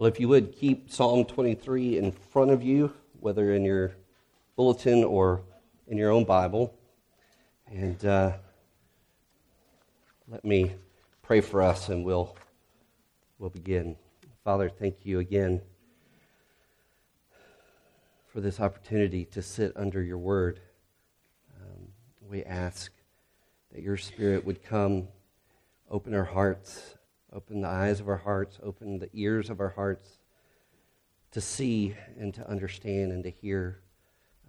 Well, 0.00 0.08
if 0.08 0.18
you 0.18 0.28
would 0.28 0.56
keep 0.56 0.90
Psalm 0.90 1.26
23 1.26 1.98
in 1.98 2.10
front 2.10 2.50
of 2.50 2.62
you, 2.62 2.90
whether 3.18 3.52
in 3.52 3.66
your 3.66 3.92
bulletin 4.56 5.04
or 5.04 5.42
in 5.88 5.98
your 5.98 6.10
own 6.10 6.24
Bible, 6.24 6.74
and 7.66 8.02
uh, 8.06 8.32
let 10.26 10.42
me 10.42 10.72
pray 11.20 11.42
for 11.42 11.60
us 11.60 11.90
and 11.90 12.02
we'll, 12.02 12.34
we'll 13.38 13.50
begin. 13.50 13.94
Father, 14.42 14.70
thank 14.70 15.04
you 15.04 15.18
again 15.18 15.60
for 18.32 18.40
this 18.40 18.58
opportunity 18.58 19.26
to 19.26 19.42
sit 19.42 19.70
under 19.76 20.02
your 20.02 20.16
word. 20.16 20.60
Um, 21.60 21.88
we 22.26 22.42
ask 22.44 22.90
that 23.74 23.82
your 23.82 23.98
spirit 23.98 24.46
would 24.46 24.64
come, 24.64 25.08
open 25.90 26.14
our 26.14 26.24
hearts 26.24 26.94
Open 27.32 27.60
the 27.60 27.68
eyes 27.68 28.00
of 28.00 28.08
our 28.08 28.16
hearts, 28.16 28.58
open 28.62 28.98
the 28.98 29.10
ears 29.12 29.50
of 29.50 29.60
our 29.60 29.68
hearts 29.68 30.18
to 31.30 31.40
see 31.40 31.94
and 32.18 32.34
to 32.34 32.48
understand 32.48 33.12
and 33.12 33.22
to 33.22 33.30
hear 33.30 33.80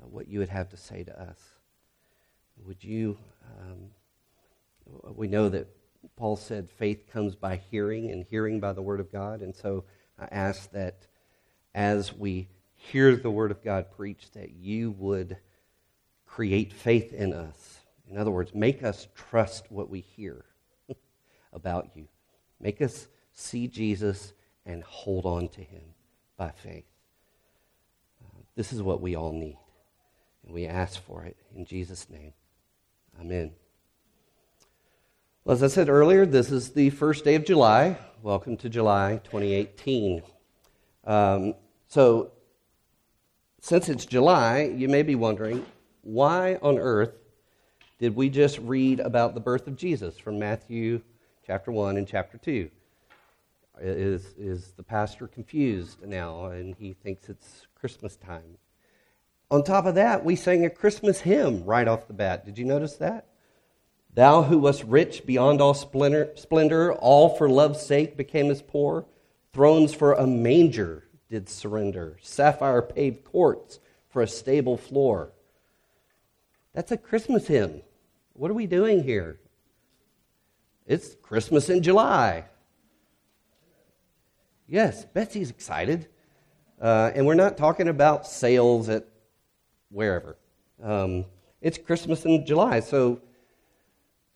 uh, 0.02 0.08
what 0.08 0.27
you 0.27 0.39
would 0.39 0.49
have 0.49 0.70
to 0.70 0.77
say 0.77 1.03
to 1.03 1.22
us. 1.22 1.39
Would 2.66 2.84
you, 2.84 3.17
um, 3.59 3.91
we 5.16 5.27
know 5.27 5.49
that 5.49 5.67
Paul 6.16 6.36
said 6.36 6.70
faith 6.70 7.08
comes 7.12 7.36
by 7.36 7.58
hearing 7.70 8.09
and 8.12 8.25
hearing 8.30 8.59
by 8.59 8.73
the 8.73 8.81
Word 8.81 9.00
of 9.00 9.11
God. 9.11 9.41
And 9.41 9.55
so 9.55 9.84
I 10.20 10.27
ask 10.31 10.72
that 10.72 11.08
as 11.73 12.13
we 12.13 12.48
hear 12.73 13.16
the 13.16 13.31
Word 13.31 13.52
of 13.52 13.63
God 13.63 13.91
preached, 13.91 14.34
that 14.34 14.52
you 14.52 14.91
would 14.91 15.38
create 16.25 16.73
faith 16.73 17.13
in 17.13 17.34
us. 17.34 17.81
In 18.09 18.17
other 18.17 18.31
words, 18.31 18.53
make 18.53 18.84
us 18.84 19.08
trust 19.16 19.72
what 19.72 19.89
we 19.89 20.02
hear 20.02 20.45
about 21.53 21.89
you. 21.95 22.08
Make 22.61 22.81
us 22.81 23.07
see 23.33 23.67
Jesus 23.67 24.33
and 24.67 24.83
hold 24.83 25.25
on 25.25 25.47
to 25.49 25.61
him 25.61 25.81
by 26.38 26.52
faith. 26.52 26.85
Uh, 28.23 28.41
this 28.55 28.72
is 28.72 28.83
what 28.83 29.02
we 29.02 29.16
all 29.16 29.33
need. 29.33 29.58
And 30.45 30.53
we 30.53 30.67
ask 30.67 31.03
for 31.03 31.25
it 31.25 31.38
in 31.55 31.66
Jesus' 31.66 32.08
name. 32.09 32.33
Amen. 33.19 33.52
Well, 35.44 35.55
as 35.55 35.63
I 35.63 35.67
said 35.67 35.89
earlier, 35.89 36.27
this 36.27 36.52
is 36.52 36.69
the 36.69 36.91
first 36.91 37.25
day 37.25 37.33
of 37.33 37.45
July. 37.45 37.97
Welcome 38.21 38.58
to 38.58 38.69
July 38.69 39.19
2018. 39.23 40.21
Um, 41.05 41.55
so, 41.88 42.31
since 43.59 43.89
it's 43.89 44.05
July, 44.05 44.71
you 44.75 44.88
may 44.88 45.02
be 45.02 45.16
wondering 45.16 45.66
why 46.03 46.59
on 46.61 46.77
earth 46.77 47.16
did 47.97 48.16
we 48.16 48.30
just 48.30 48.59
read 48.59 48.99
about 48.99 49.33
the 49.33 49.39
birth 49.39 49.67
of 49.67 49.75
Jesus 49.75 50.19
from 50.19 50.38
Matthew 50.38 51.02
chapter 51.52 51.73
1 51.73 51.97
and 51.97 52.07
chapter 52.07 52.38
2. 52.38 52.69
Is, 53.81 54.33
is 54.38 54.71
the 54.77 54.83
pastor 54.83 55.27
confused 55.27 56.02
now 56.02 56.45
and 56.45 56.73
he 56.77 56.93
thinks 56.93 57.27
it's 57.27 57.67
Christmas 57.75 58.16
time? 58.16 58.58
On 59.49 59.61
top 59.61 59.85
of 59.85 59.95
that, 59.95 60.23
we 60.23 60.38
sang 60.38 60.63
a 60.63 60.69
Christmas 60.69 61.19
hymn 61.19 61.66
right 61.66 61.89
off 61.89 62.08
the 62.08 62.13
bat. 62.13 62.45
Did 62.45 62.58
you 62.58 62.63
notice 62.63 62.95
that? 62.95 63.25
Thou 64.13 64.43
who 64.43 64.59
wast 64.59 64.85
rich 64.85 65.25
beyond 65.25 65.59
all 65.59 65.73
splendor, 65.73 66.30
splendor, 66.35 66.93
all 66.93 67.35
for 67.35 67.49
love's 67.49 67.86
sake 67.86 68.15
became 68.15 68.49
as 68.49 68.61
poor. 68.61 69.05
Thrones 69.52 69.93
for 69.93 70.13
a 70.13 70.25
manger 70.25 71.03
did 71.30 71.49
surrender, 71.49 72.17
sapphire 72.21 72.81
paved 72.81 73.25
courts 73.25 73.81
for 74.08 74.21
a 74.21 74.27
stable 74.27 74.77
floor. 74.77 75.33
That's 76.71 76.93
a 76.93 76.97
Christmas 76.97 77.47
hymn. 77.47 77.81
What 78.36 78.52
are 78.52 78.53
we 78.53 78.67
doing 78.67 79.03
here? 79.03 79.38
It's 80.92 81.16
Christmas 81.22 81.70
in 81.70 81.81
July. 81.81 82.44
Yes, 84.67 85.06
Betsy's 85.06 85.50
excited. 85.50 86.09
Uh, 86.81 87.11
and 87.16 87.25
we're 87.25 87.33
not 87.33 87.56
talking 87.56 87.88
about 87.88 88.28
sales 88.28 88.89
at 88.89 89.08
wherever. 89.89 90.36
Um, 90.83 91.23
it's 91.61 91.77
Christmas 91.77 92.26
in 92.26 92.45
July. 92.45 92.82
So 92.82 93.21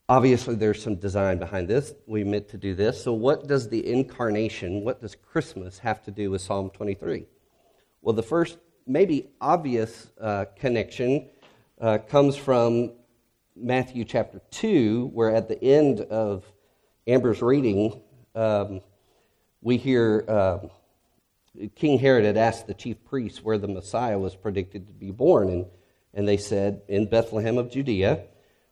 obviously 0.08 0.56
there's 0.56 0.82
some 0.82 0.96
design 0.96 1.40
behind 1.40 1.68
this. 1.68 1.94
We 2.08 2.24
meant 2.24 2.48
to 2.48 2.58
do 2.58 2.74
this. 2.74 3.04
So, 3.04 3.12
what 3.12 3.48
does 3.48 3.68
the 3.68 3.86
incarnation, 3.86 4.86
what 4.86 5.02
does 5.02 5.14
Christmas 5.14 5.78
have 5.80 6.02
to 6.04 6.12
do 6.12 6.32
with 6.32 6.40
Psalm 6.40 6.70
23? 6.70 7.26
Well, 8.02 8.16
the 8.16 8.24
first, 8.24 8.60
maybe 8.88 9.28
obvious 9.42 10.10
uh, 10.22 10.46
connection 10.56 11.28
uh, 11.82 11.98
comes 11.98 12.38
from 12.38 12.94
Matthew 13.58 14.04
chapter 14.04 14.42
2, 14.52 15.12
where 15.14 15.34
at 15.34 15.48
the 15.48 15.62
end 15.64 16.02
of 16.02 16.44
Amber's 17.08 17.42
reading, 17.42 18.02
um, 18.34 18.82
we 19.62 19.78
hear 19.78 20.26
um, 20.28 20.72
King 21.76 22.00
Herod 22.00 22.26
had 22.26 22.36
asked 22.36 22.66
the 22.66 22.74
chief 22.74 23.04
priests 23.06 23.44
where 23.44 23.60
the 23.60 23.68
Messiah 23.68 24.18
was 24.18 24.36
predicted 24.36 24.88
to 24.88 24.94
be 24.94 25.12
born, 25.12 25.50
and, 25.50 25.66
and 26.16 26.28
they 26.28 26.38
said, 26.38 26.82
In 26.88 27.08
Bethlehem 27.08 27.58
of 27.58 27.72
Judea. 27.72 28.24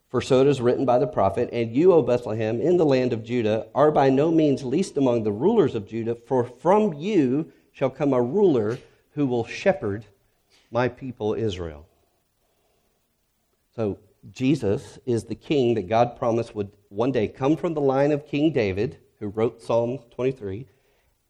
For 0.10 0.22
so 0.22 0.42
it 0.42 0.48
is 0.48 0.62
written 0.62 0.86
by 0.86 1.00
the 1.00 1.08
prophet, 1.08 1.50
And 1.52 1.76
you, 1.76 1.94
O 1.94 2.02
Bethlehem, 2.02 2.60
in 2.60 2.78
the 2.78 2.86
land 2.86 3.14
of 3.14 3.24
Judah, 3.24 3.68
are 3.74 3.92
by 3.92 4.10
no 4.10 4.32
means 4.32 4.64
least 4.64 4.98
among 4.98 5.24
the 5.24 5.32
rulers 5.32 5.76
of 5.76 5.88
Judah, 5.88 6.16
for 6.16 6.44
from 6.44 6.94
you 6.94 7.52
shall 7.72 7.90
come 7.90 8.14
a 8.14 8.22
ruler 8.22 8.78
who 9.12 9.26
will 9.28 9.46
shepherd 9.46 10.06
my 10.72 10.88
people 10.88 11.34
Israel. 11.36 11.88
So 13.76 13.98
Jesus 14.32 15.00
is 15.06 15.26
the 15.26 15.36
king 15.36 15.74
that 15.74 15.90
God 15.90 16.16
promised 16.18 16.56
would 16.56 16.72
one 16.90 17.12
day 17.12 17.28
come 17.28 17.58
from 17.58 17.74
the 17.74 17.82
line 17.82 18.12
of 18.12 18.26
King 18.26 18.54
David, 18.54 18.98
who 19.20 19.28
wrote 19.28 19.62
Psalm 19.62 20.00
23, 20.12 20.66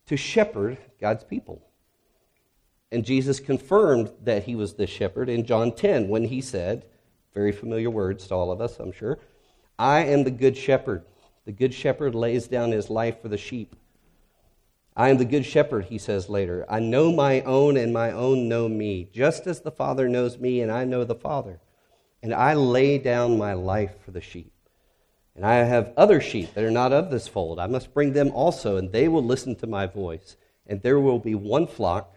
to 0.08 0.18
shepherd 0.18 0.78
God's 1.00 1.24
people. 1.24 1.66
And 2.92 3.04
Jesus 3.04 3.40
confirmed 3.40 4.12
that 4.24 4.44
he 4.44 4.56
was 4.56 4.76
the 4.76 4.86
shepherd 4.86 5.28
in 5.28 5.46
John 5.46 5.72
10 5.72 6.08
when 6.08 6.26
he 6.26 6.42
said, 6.42 6.86
very 7.34 7.52
familiar 7.52 7.90
words 7.90 8.28
to 8.28 8.36
all 8.36 8.52
of 8.52 8.62
us, 8.62 8.78
I'm 8.80 8.92
sure, 8.92 9.18
I 9.80 10.02
am 10.02 10.24
the 10.24 10.32
good 10.32 10.56
shepherd. 10.56 11.04
The 11.46 11.52
good 11.52 11.74
shepherd 11.74 12.14
lays 12.14 12.48
down 12.48 12.72
his 12.72 12.92
life 12.92 13.22
for 13.22 13.28
the 13.28 13.38
sheep. 13.38 13.76
I 14.96 15.10
am 15.10 15.18
the 15.18 15.26
good 15.26 15.46
shepherd, 15.46 15.86
he 15.86 15.98
says 15.98 16.30
later. 16.30 16.64
I 16.70 16.80
know 16.80 17.12
my 17.12 17.42
own, 17.42 17.76
and 17.78 17.92
my 17.92 18.12
own 18.12 18.48
know 18.48 18.70
me, 18.70 19.10
just 19.12 19.48
as 19.48 19.62
the 19.62 19.72
Father 19.72 20.08
knows 20.08 20.38
me, 20.38 20.62
and 20.62 20.72
I 20.72 20.86
know 20.86 21.04
the 21.04 21.16
Father 21.16 21.60
and 22.24 22.34
I 22.34 22.54
lay 22.54 22.98
down 22.98 23.38
my 23.38 23.54
life 23.54 23.92
for 24.04 24.12
the 24.12 24.22
sheep. 24.22 24.52
And 25.36 25.46
I 25.46 25.56
have 25.56 25.94
other 25.98 26.22
sheep 26.22 26.54
that 26.54 26.64
are 26.64 26.72
not 26.72 26.94
of 26.94 27.12
this 27.12 27.28
fold. 27.28 27.60
I 27.60 27.68
must 27.68 27.94
bring 27.94 28.14
them 28.14 28.32
also, 28.32 28.78
and 28.78 28.92
they 28.92 29.10
will 29.10 29.24
listen 29.24 29.56
to 29.58 29.68
my 29.68 29.88
voice. 29.88 30.38
And 30.66 30.82
there 30.82 31.00
will 31.00 31.20
be 31.20 31.36
one 31.36 31.68
flock, 31.68 32.16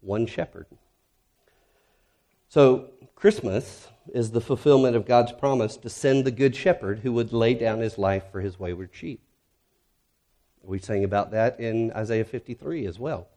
one 0.00 0.26
shepherd. 0.26 0.66
So, 2.48 2.90
Christmas 3.14 3.86
is 4.12 4.32
the 4.32 4.40
fulfillment 4.40 4.96
of 4.96 5.06
God's 5.06 5.32
promise 5.32 5.76
to 5.76 5.88
send 5.88 6.24
the 6.24 6.32
good 6.32 6.56
shepherd 6.56 7.00
who 7.00 7.12
would 7.12 7.32
lay 7.32 7.54
down 7.54 7.78
his 7.78 7.98
life 7.98 8.24
for 8.32 8.40
his 8.40 8.58
wayward 8.58 8.90
sheep. 8.92 9.22
We 10.62 10.80
sang 10.80 11.04
about 11.04 11.30
that 11.30 11.60
in 11.60 11.92
Isaiah 11.92 12.24
53 12.24 12.86
as 12.86 12.98
well. 12.98 13.28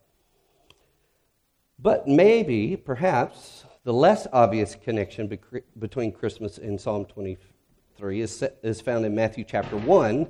But 1.78 2.08
maybe, 2.08 2.78
perhaps, 2.78 3.66
the 3.84 3.94
less 3.94 4.28
obvious 4.32 4.76
connection 4.76 5.38
between 5.78 6.12
Christmas 6.12 6.58
and 6.58 6.80
Psalm 6.80 7.06
23 7.06 8.22
is, 8.22 8.44
is 8.64 8.82
found 8.82 9.06
in 9.06 9.14
Matthew 9.14 9.44
chapter 9.44 9.78
1 9.78 10.28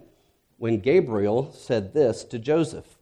when 0.57 0.79
Gabriel 0.79 1.51
said 1.51 1.93
this 1.93 2.23
to 2.25 2.39
Joseph. 2.39 2.97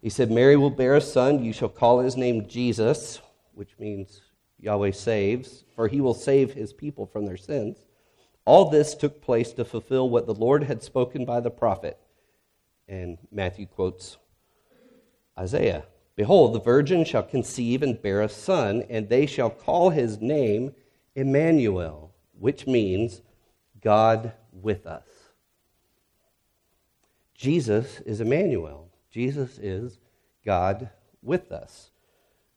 He 0.00 0.08
said, 0.08 0.30
Mary 0.30 0.56
will 0.56 0.70
bear 0.70 0.94
a 0.94 1.00
son, 1.00 1.44
you 1.44 1.52
shall 1.52 1.68
call 1.68 2.00
his 2.00 2.16
name 2.16 2.46
Jesus, 2.46 3.20
which 3.54 3.74
means 3.78 4.22
Yahweh 4.60 4.92
saves, 4.92 5.64
for 5.74 5.88
he 5.88 6.00
will 6.00 6.14
save 6.14 6.52
his 6.52 6.72
people 6.72 7.06
from 7.06 7.26
their 7.26 7.36
sins. 7.36 7.78
All 8.44 8.70
this 8.70 8.94
took 8.94 9.20
place 9.20 9.52
to 9.54 9.64
fulfill 9.64 10.08
what 10.08 10.26
the 10.26 10.34
Lord 10.34 10.64
had 10.64 10.82
spoken 10.82 11.24
by 11.24 11.40
the 11.40 11.50
prophet. 11.50 11.98
And 12.88 13.18
Matthew 13.30 13.66
quotes 13.66 14.16
Isaiah. 15.38 15.84
Behold, 16.20 16.52
the 16.52 16.60
virgin 16.60 17.02
shall 17.02 17.22
conceive 17.22 17.82
and 17.82 18.02
bear 18.02 18.20
a 18.20 18.28
son, 18.28 18.84
and 18.90 19.08
they 19.08 19.24
shall 19.24 19.48
call 19.48 19.88
his 19.88 20.20
name 20.20 20.74
Emmanuel, 21.14 22.12
which 22.38 22.66
means 22.66 23.22
God 23.80 24.34
with 24.52 24.86
us. 24.86 25.06
Jesus 27.34 28.00
is 28.00 28.20
Emmanuel. 28.20 28.90
Jesus 29.10 29.56
is 29.56 29.98
God 30.44 30.90
with 31.22 31.50
us, 31.52 31.90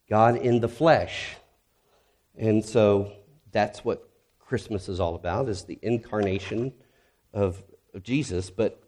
God 0.09 0.35
in 0.35 0.59
the 0.59 0.67
flesh. 0.67 1.29
And 2.37 2.65
so 2.65 3.13
that's 3.53 3.85
what 3.85 4.09
Christmas 4.39 4.89
is 4.89 4.99
all 4.99 5.15
about, 5.15 5.47
is 5.47 5.63
the 5.63 5.79
incarnation 5.81 6.73
of, 7.33 7.63
of 7.93 8.03
Jesus. 8.03 8.49
But 8.49 8.83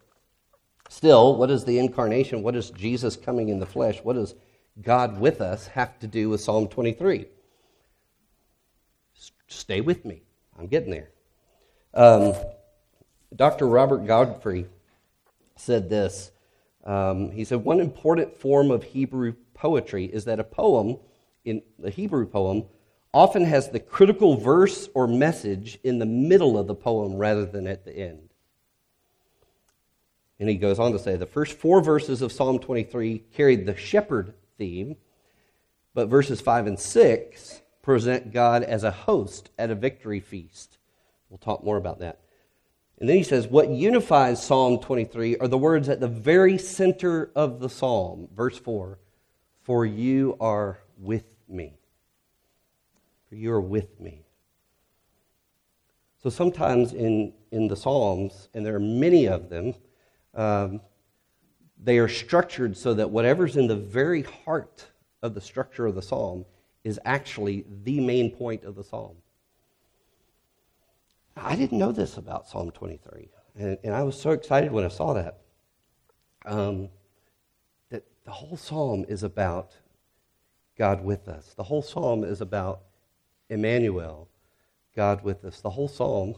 still, 0.90 1.34
what 1.34 1.50
is 1.50 1.64
the 1.64 1.78
incarnation? 1.78 2.42
What 2.42 2.54
is 2.54 2.68
Jesus 2.68 3.16
coming 3.16 3.48
in 3.48 3.58
the 3.58 3.64
flesh? 3.64 4.00
What 4.04 4.18
is 4.18 4.34
God 4.80 5.18
with 5.18 5.40
us 5.40 5.68
have 5.68 5.98
to 6.00 6.06
do 6.06 6.28
with 6.28 6.40
Psalm 6.40 6.68
23? 6.68 7.26
Stay 9.48 9.80
with 9.80 10.04
me. 10.04 10.22
I'm 10.58 10.66
getting 10.66 10.90
there. 10.90 11.10
Um, 11.94 12.34
Dr. 13.34 13.66
Robert 13.66 14.06
Godfrey 14.06 14.66
said 15.56 15.88
this 15.88 16.30
Um, 16.84 17.30
he 17.30 17.44
said 17.44 17.64
one 17.64 17.80
important 17.80 18.38
form 18.38 18.70
of 18.70 18.82
Hebrew 18.82 19.34
poetry 19.54 20.04
is 20.04 20.24
that 20.26 20.38
a 20.38 20.44
poem, 20.44 20.98
in 21.44 21.62
the 21.78 21.90
Hebrew 21.90 22.26
poem, 22.26 22.64
often 23.14 23.44
has 23.44 23.70
the 23.70 23.80
critical 23.80 24.36
verse 24.36 24.88
or 24.94 25.06
message 25.06 25.78
in 25.82 25.98
the 25.98 26.06
middle 26.06 26.58
of 26.58 26.66
the 26.66 26.74
poem 26.74 27.16
rather 27.16 27.46
than 27.46 27.66
at 27.66 27.84
the 27.84 27.96
end. 27.96 28.28
And 30.38 30.50
he 30.50 30.56
goes 30.56 30.78
on 30.78 30.92
to 30.92 30.98
say 30.98 31.16
the 31.16 31.24
first 31.24 31.54
four 31.54 31.80
verses 31.80 32.20
of 32.20 32.30
Psalm 32.30 32.58
23 32.58 33.24
carried 33.32 33.64
the 33.64 33.74
shepherd 33.74 34.34
theme, 34.58 34.96
but 35.94 36.08
verses 36.08 36.40
5 36.40 36.66
and 36.66 36.78
6 36.78 37.62
present 37.82 38.32
God 38.32 38.62
as 38.62 38.84
a 38.84 38.90
host 38.90 39.50
at 39.58 39.70
a 39.70 39.74
victory 39.74 40.20
feast. 40.20 40.78
We'll 41.28 41.38
talk 41.38 41.64
more 41.64 41.76
about 41.76 42.00
that. 42.00 42.20
And 42.98 43.08
then 43.08 43.16
he 43.16 43.22
says, 43.22 43.46
What 43.46 43.68
unifies 43.68 44.44
Psalm 44.44 44.80
23 44.80 45.36
are 45.38 45.48
the 45.48 45.58
words 45.58 45.88
at 45.88 46.00
the 46.00 46.08
very 46.08 46.58
center 46.58 47.30
of 47.34 47.60
the 47.60 47.68
psalm. 47.68 48.28
Verse 48.34 48.58
4 48.58 48.98
For 49.62 49.84
you 49.84 50.36
are 50.40 50.80
with 50.98 51.26
me. 51.48 51.78
For 53.28 53.34
you 53.34 53.52
are 53.52 53.60
with 53.60 54.00
me. 54.00 54.26
So 56.22 56.30
sometimes 56.30 56.92
in, 56.92 57.34
in 57.52 57.68
the 57.68 57.76
Psalms, 57.76 58.48
and 58.52 58.66
there 58.66 58.74
are 58.74 58.80
many 58.80 59.26
of 59.26 59.48
them, 59.48 59.74
um, 60.34 60.80
they 61.86 61.98
are 61.98 62.08
structured 62.08 62.76
so 62.76 62.94
that 62.94 63.10
whatever's 63.10 63.56
in 63.56 63.68
the 63.68 63.76
very 63.76 64.22
heart 64.22 64.84
of 65.22 65.34
the 65.34 65.40
structure 65.40 65.86
of 65.86 65.94
the 65.94 66.02
psalm 66.02 66.44
is 66.82 66.98
actually 67.04 67.64
the 67.84 68.00
main 68.00 68.28
point 68.28 68.64
of 68.64 68.74
the 68.74 68.82
psalm. 68.82 69.14
I 71.36 71.54
didn't 71.54 71.78
know 71.78 71.92
this 71.92 72.16
about 72.16 72.48
Psalm 72.48 72.72
23, 72.72 73.28
and, 73.56 73.78
and 73.84 73.94
I 73.94 74.02
was 74.02 74.20
so 74.20 74.30
excited 74.30 74.72
when 74.72 74.84
I 74.84 74.88
saw 74.88 75.14
that. 75.14 75.38
Um, 76.44 76.88
that 77.90 78.02
the 78.24 78.32
whole 78.32 78.56
psalm 78.56 79.04
is 79.08 79.22
about 79.22 79.76
God 80.76 81.04
with 81.04 81.28
us. 81.28 81.54
The 81.54 81.62
whole 81.62 81.82
psalm 81.82 82.24
is 82.24 82.40
about 82.40 82.80
Emmanuel, 83.48 84.28
God 84.96 85.22
with 85.22 85.44
us. 85.44 85.60
The 85.60 85.70
whole 85.70 85.88
psalm 85.88 86.34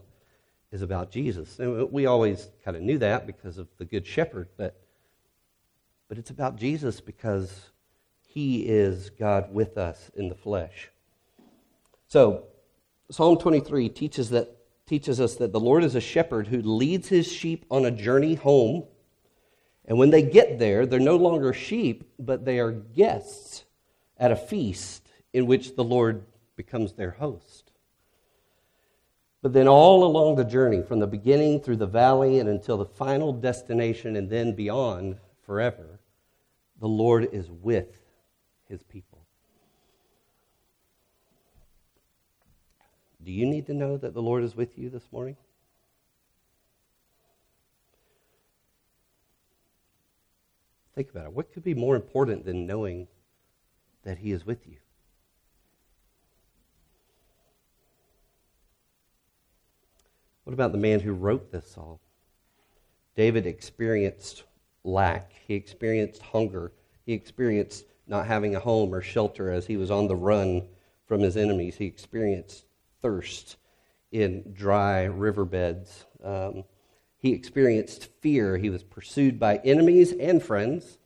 is 0.73 0.83
about 0.83 1.11
Jesus. 1.11 1.59
And 1.59 1.91
we 1.91 2.05
always 2.05 2.51
kind 2.63 2.77
of 2.77 2.83
knew 2.83 2.99
that 2.99 3.27
because 3.27 3.57
of 3.57 3.69
the 3.79 3.87
Good 3.87 4.07
Shepherd, 4.07 4.49
but, 4.59 4.79
but 6.09 6.19
it's 6.19 6.31
about 6.31 6.57
Jesus 6.57 7.01
because 7.01 7.71
he 8.27 8.61
is 8.61 9.11
God 9.11 9.53
with 9.53 9.77
us 9.77 10.11
in 10.15 10.29
the 10.29 10.35
flesh. 10.35 10.91
So, 12.09 12.45
Psalm 13.11 13.39
23 13.39 13.89
teaches, 13.91 14.31
that, 14.31 14.57
teaches 14.87 15.21
us 15.21 15.37
that 15.37 15.53
the 15.53 15.61
Lord 15.61 15.85
is 15.85 15.95
a 15.95 16.01
shepherd 16.01 16.47
who 16.47 16.63
leads 16.63 17.09
his 17.09 17.31
sheep 17.31 17.67
on 17.71 17.85
a 17.85 17.91
journey 17.91 18.35
home. 18.35 18.85
And 19.87 19.99
when 19.99 20.11
they 20.11 20.23
get 20.23 20.59
there, 20.59 20.87
they're 20.87 21.01
no 21.01 21.17
longer 21.17 21.53
sheep, 21.53 22.11
but 22.19 22.45
they 22.45 22.59
are 22.59 22.73
guests 22.73 23.65
at 24.17 24.33
a 24.33 24.37
feast 24.37 25.07
in 25.33 25.47
which 25.47 25.77
the 25.77 25.85
Lord 25.85 26.25
becomes 26.57 26.93
their 26.93 27.13
host. 27.13 27.71
But 29.41 29.53
then, 29.53 29.69
all 29.69 30.05
along 30.05 30.37
the 30.37 30.45
journey, 30.45 30.83
from 30.83 30.99
the 30.99 31.07
beginning 31.07 31.61
through 31.61 31.77
the 31.77 31.87
valley 31.87 32.41
and 32.41 32.49
until 32.49 32.77
the 32.77 32.85
final 32.85 33.33
destination 33.33 34.17
and 34.17 34.29
then 34.29 34.53
beyond 34.53 35.19
forever, 35.43 35.98
the 36.81 36.89
Lord 36.89 37.29
is 37.33 37.51
with 37.51 38.01
his 38.69 38.83
people. 38.83 39.19
Do 43.23 43.33
you 43.33 43.47
need 43.47 43.67
to 43.67 43.75
know 43.75 43.97
that 43.97 44.15
the 44.15 44.23
Lord 44.23 44.45
is 44.45 44.55
with 44.55 44.79
you 44.79 44.89
this 44.89 45.11
morning? 45.13 45.37
Think 50.95 51.11
about 51.11 51.27
it. 51.27 51.33
What 51.33 51.53
could 51.53 51.63
be 51.63 51.75
more 51.75 51.95
important 51.95 52.45
than 52.45 52.67
knowing 52.67 53.07
that 54.05 54.19
he 54.19 54.33
is 54.33 54.47
with 54.47 54.67
you? 54.67 54.79
What 60.45 60.55
about 60.55 60.73
the 60.73 60.79
man 60.79 61.01
who 61.01 61.13
wrote 61.13 61.53
this 61.53 61.71
psalm? 61.71 61.99
David 63.15 63.47
experienced 63.47 64.45
lack, 64.89 65.33
he 65.47 65.55
experienced 65.55 66.23
hunger, 66.23 66.73
he 67.05 67.13
experienced 67.13 67.85
not 68.07 68.27
having 68.27 68.55
a 68.55 68.61
home 68.61 68.95
or 68.95 69.03
shelter 69.03 69.51
as 69.51 69.67
he 69.67 69.77
was 69.77 69.91
on 69.91 70.09
the 70.09 70.17
run 70.17 70.67
from 71.07 71.21
his 71.21 71.37
enemies, 71.37 71.77
he 71.77 71.87
experienced 71.87 72.65
thirst 73.01 73.57
in 74.13 74.53
dry 74.53 75.05
riverbeds. 75.05 76.05
Um, 76.23 76.65
he 77.19 77.33
experienced 77.33 78.09
fear. 78.21 78.57
He 78.57 78.71
was 78.71 78.83
pursued 78.83 79.39
by 79.39 79.57
enemies 79.59 80.13
and 80.13 80.43
friends. 80.43 80.99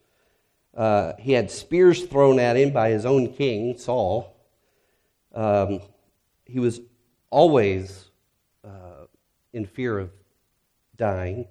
Uh, 0.74 1.14
he 1.18 1.32
had 1.32 1.50
spears 1.50 2.04
thrown 2.04 2.38
at 2.38 2.56
him 2.56 2.72
by 2.72 2.90
his 2.90 3.04
own 3.04 3.32
king, 3.32 3.76
Saul. 3.78 4.36
Um, 5.34 5.80
he 6.44 6.60
was 6.60 6.80
always 7.30 8.10
in 9.52 9.66
fear 9.66 9.98
of 9.98 10.10
dying. 10.96 11.46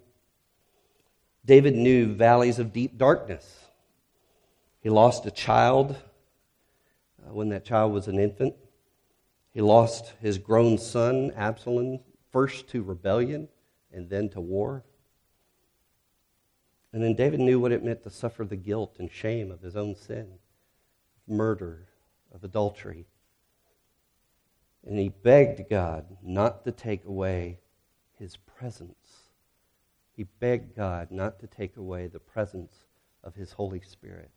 David 1.45 1.75
knew 1.75 2.13
valleys 2.13 2.59
of 2.59 2.73
deep 2.73 2.97
darkness. 2.97 3.65
He 4.81 4.89
lost 4.89 5.25
a 5.25 5.31
child 5.31 5.95
uh, 7.21 7.33
when 7.33 7.49
that 7.49 7.65
child 7.65 7.93
was 7.93 8.07
an 8.07 8.19
infant. 8.19 8.55
He 9.53 9.61
lost 9.61 10.13
his 10.21 10.37
grown 10.37 10.77
son, 10.77 11.31
Absalom, 11.35 11.99
first 12.31 12.67
to 12.69 12.83
rebellion 12.83 13.47
and 13.91 14.09
then 14.09 14.29
to 14.29 14.39
war. 14.39 14.83
And 16.93 17.03
then 17.03 17.15
David 17.15 17.39
knew 17.39 17.59
what 17.59 17.71
it 17.71 17.83
meant 17.83 18.03
to 18.03 18.09
suffer 18.09 18.43
the 18.43 18.55
guilt 18.55 18.97
and 18.99 19.11
shame 19.11 19.51
of 19.51 19.61
his 19.61 19.75
own 19.75 19.95
sin, 19.95 20.27
murder, 21.27 21.87
of 22.33 22.43
adultery. 22.43 23.05
And 24.85 24.97
he 24.97 25.09
begged 25.09 25.69
God 25.69 26.05
not 26.21 26.65
to 26.65 26.71
take 26.71 27.05
away 27.05 27.59
his 28.17 28.37
presence. 28.37 29.00
He 30.21 30.27
begged 30.39 30.75
God 30.75 31.09
not 31.09 31.39
to 31.39 31.47
take 31.47 31.77
away 31.77 32.05
the 32.05 32.19
presence 32.19 32.71
of 33.23 33.33
his 33.33 33.53
Holy 33.53 33.81
Spirit. 33.81 34.29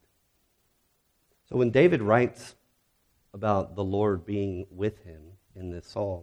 So 1.47 1.57
when 1.57 1.71
David 1.71 2.01
writes 2.01 2.55
about 3.35 3.77
the 3.77 3.85
Lord 3.85 4.25
being 4.25 4.67
with 4.71 5.05
him 5.05 5.21
in 5.55 5.69
this 5.69 5.87
psalm, 5.87 6.23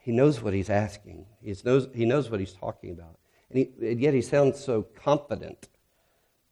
he 0.00 0.10
knows 0.10 0.42
what 0.42 0.52
he's 0.52 0.68
asking. 0.68 1.26
He 1.40 1.54
knows, 1.64 1.86
he 1.94 2.06
knows 2.06 2.28
what 2.28 2.40
he's 2.40 2.54
talking 2.54 2.90
about. 2.90 3.20
And, 3.48 3.58
he, 3.60 3.70
and 3.80 4.00
yet 4.00 4.12
he 4.12 4.20
sounds 4.20 4.58
so 4.58 4.82
confident. 4.82 5.68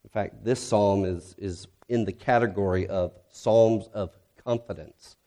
In 0.05 0.09
fact, 0.09 0.41
this 0.45 0.65
psalm 0.65 1.03
is, 1.03 1.35
is 1.37 1.67
in 1.89 2.05
the 2.05 2.13
category 2.13 2.87
of 2.87 3.11
psalms 3.29 3.89
of 3.93 4.11
confidence. 4.41 5.17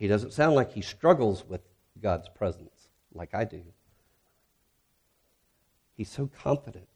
He 0.00 0.08
doesn't 0.08 0.32
sound 0.32 0.56
like 0.56 0.72
he 0.72 0.80
struggles 0.80 1.44
with 1.46 1.60
God's 2.02 2.28
presence 2.28 2.75
like 3.16 3.34
I 3.34 3.44
do. 3.44 3.62
He's 5.94 6.10
so 6.10 6.30
confident. 6.42 6.88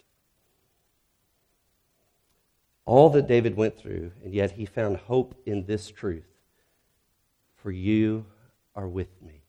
All 2.85 3.09
that 3.11 3.29
David 3.29 3.57
went 3.57 3.79
through, 3.79 4.13
and 4.25 4.35
yet 4.35 4.53
he 4.53 4.67
found 4.67 4.97
hope 4.97 5.35
in 5.47 5.65
this 5.67 5.91
truth 5.91 6.27
For 7.55 7.71
you 7.71 8.27
are 8.75 8.89
with 8.89 9.23
me. 9.23 9.43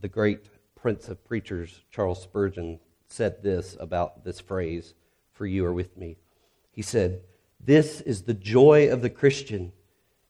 The 0.00 0.08
great 0.08 0.50
prince 0.74 1.08
of 1.08 1.24
preachers, 1.24 1.82
Charles 1.90 2.22
Spurgeon, 2.22 2.78
said 3.08 3.42
this 3.42 3.76
about 3.80 4.24
this 4.24 4.40
phrase, 4.40 4.94
For 5.32 5.46
you 5.46 5.64
are 5.64 5.72
with 5.72 5.96
me. 5.96 6.16
He 6.70 6.82
said, 6.82 7.22
This 7.58 8.00
is 8.00 8.22
the 8.22 8.34
joy 8.34 8.90
of 8.90 9.02
the 9.02 9.10
Christian 9.10 9.72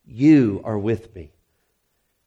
you 0.07 0.63
are 0.65 0.79
with 0.79 1.15
me. 1.15 1.34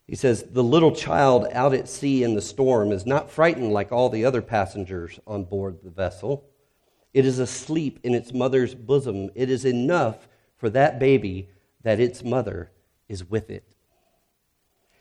He 0.07 0.15
says, 0.15 0.45
The 0.49 0.63
little 0.63 0.95
child 0.95 1.47
out 1.51 1.73
at 1.73 1.89
sea 1.89 2.23
in 2.23 2.33
the 2.33 2.41
storm 2.41 2.91
is 2.91 3.05
not 3.05 3.29
frightened 3.29 3.73
like 3.73 3.91
all 3.91 4.09
the 4.09 4.25
other 4.25 4.41
passengers 4.41 5.19
on 5.27 5.43
board 5.43 5.79
the 5.83 5.89
vessel. 5.89 6.45
It 7.13 7.25
is 7.25 7.39
asleep 7.39 7.99
in 8.03 8.13
its 8.15 8.33
mother's 8.33 8.73
bosom. 8.73 9.29
It 9.35 9.49
is 9.49 9.65
enough 9.65 10.27
for 10.55 10.69
that 10.69 10.99
baby 10.99 11.49
that 11.83 11.99
its 11.99 12.23
mother 12.23 12.71
is 13.09 13.29
with 13.29 13.49
it. 13.49 13.63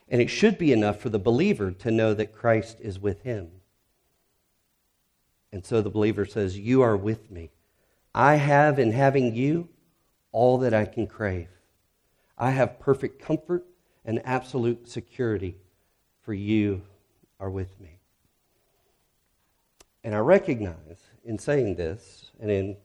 And 0.09 0.21
it 0.21 0.29
should 0.29 0.59
be 0.59 0.73
enough 0.73 1.01
for 1.01 1.09
the 1.09 1.19
believer 1.19 1.71
to 1.71 1.91
know 1.91 2.15
that 2.15 2.33
Christ 2.33 2.79
is 2.81 2.99
with 2.99 3.23
him. 3.23 3.51
And 5.53 5.65
so 5.65 5.81
the 5.81 5.91
believer 5.91 6.25
says, 6.25 6.59
You 6.59 6.83
are 6.83 6.97
with 6.97 7.31
me. 7.31 7.51
I 8.15 8.37
have 8.37 8.79
in 8.79 8.93
having 8.93 9.35
you 9.35 9.69
all 10.33 10.59
that 10.59 10.75
I 10.75 10.85
can 10.85 11.07
crave. 11.07 11.49
I 12.39 12.51
have 12.51 12.81
perfect 12.81 13.23
comfort 13.23 13.65
and 14.07 14.23
absolute 14.25 14.89
security, 14.89 15.57
for 16.23 16.33
you 16.33 16.81
are 17.39 17.51
with 17.51 17.79
me. 17.81 17.99
And 20.05 20.15
I 20.15 20.19
recognize 20.19 21.03
in 21.25 21.39
saying 21.39 21.75
this 21.75 22.31
and 22.41 22.51
in 22.51 22.77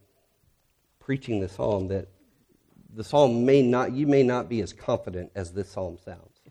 preaching 1.00 1.40
the 1.40 1.48
psalm 1.48 1.88
that 1.90 2.08
the 2.94 3.04
psalm 3.04 3.46
may 3.46 3.62
not, 3.62 3.94
you 3.94 4.08
may 4.08 4.24
not 4.24 4.50
be 4.50 4.62
as 4.62 4.74
confident 4.74 5.32
as 5.36 5.54
this 5.54 5.70
psalm 5.70 5.98
sounds. 6.04 6.42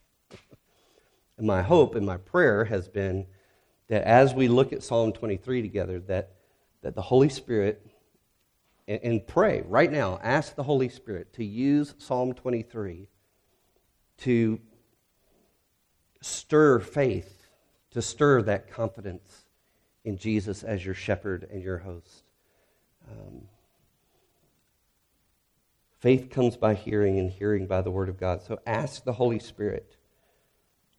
and 1.37 1.47
my 1.47 1.61
hope 1.61 1.97
and 1.97 2.07
my 2.07 2.17
prayer 2.17 2.65
has 2.65 2.89
been 2.89 3.27
that 3.89 4.05
as 4.05 4.33
we 4.33 4.47
look 4.47 4.73
at 4.73 4.85
Psalm 4.85 5.13
23 5.13 5.63
together, 5.63 5.99
that, 5.99 6.31
that 6.83 6.95
the 6.95 7.03
Holy 7.03 7.29
Spirit, 7.29 7.85
and, 8.87 9.01
and 9.03 9.27
pray 9.27 9.65
right 9.67 9.91
now, 9.91 10.21
ask 10.23 10.55
the 10.55 10.63
Holy 10.63 10.89
Spirit 10.89 11.33
to 11.35 11.45
use 11.45 11.97
Psalm 11.99 12.33
23 12.33 13.09
to 14.21 14.61
stir 16.21 16.79
faith, 16.79 17.47
to 17.93 18.03
stir 18.03 18.43
that 18.43 18.71
confidence 18.71 19.47
in 20.05 20.19
Jesus 20.19 20.63
as 20.63 20.85
your 20.85 20.95
shepherd 20.95 21.49
and 21.51 21.63
your 21.63 21.79
host. 21.79 22.25
Um, 23.11 23.43
faith 25.99 26.31
comes 26.31 26.57
by 26.57 26.75
hearing, 26.75 27.19
and 27.19 27.31
hearing 27.31 27.67
by 27.67 27.83
the 27.83 27.91
Word 27.91 28.09
of 28.09 28.19
God. 28.19 28.43
So 28.43 28.59
ask 28.67 29.05
the 29.05 29.13
Holy 29.13 29.39
Spirit 29.39 29.97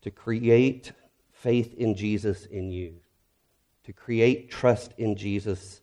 to 0.01 0.11
create 0.11 0.91
faith 1.31 1.73
in 1.75 1.95
Jesus 1.95 2.45
in 2.45 2.71
you, 2.71 2.95
to 3.85 3.93
create 3.93 4.51
trust 4.51 4.93
in 4.97 5.15
Jesus 5.15 5.81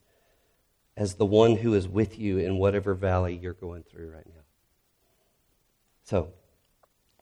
as 0.97 1.15
the 1.15 1.27
one 1.27 1.57
who 1.57 1.75
is 1.75 1.87
with 1.87 2.19
you 2.19 2.39
in 2.39 2.59
whatever 2.59 2.95
valley 2.95 3.37
you're 3.41 3.53
going 3.53 3.85
through 3.85 4.11
right 4.11 4.27
now. 4.27 4.43
So 6.03 6.33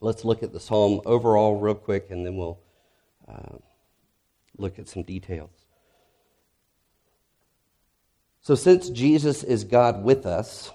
let's 0.01 0.23
look 0.25 0.43
at 0.43 0.53
the 0.53 0.59
psalm 0.59 1.01
overall, 1.05 1.59
real 1.59 1.75
quick, 1.75 2.07
and 2.09 2.25
then 2.25 2.37
we'll 2.37 2.59
uh, 3.27 3.57
look 4.57 4.79
at 4.79 4.87
some 4.87 5.03
details. 5.03 5.51
So, 8.41 8.55
since 8.55 8.89
Jesus 8.89 9.43
is 9.43 9.63
God 9.63 10.03
with 10.03 10.25
us, 10.25 10.71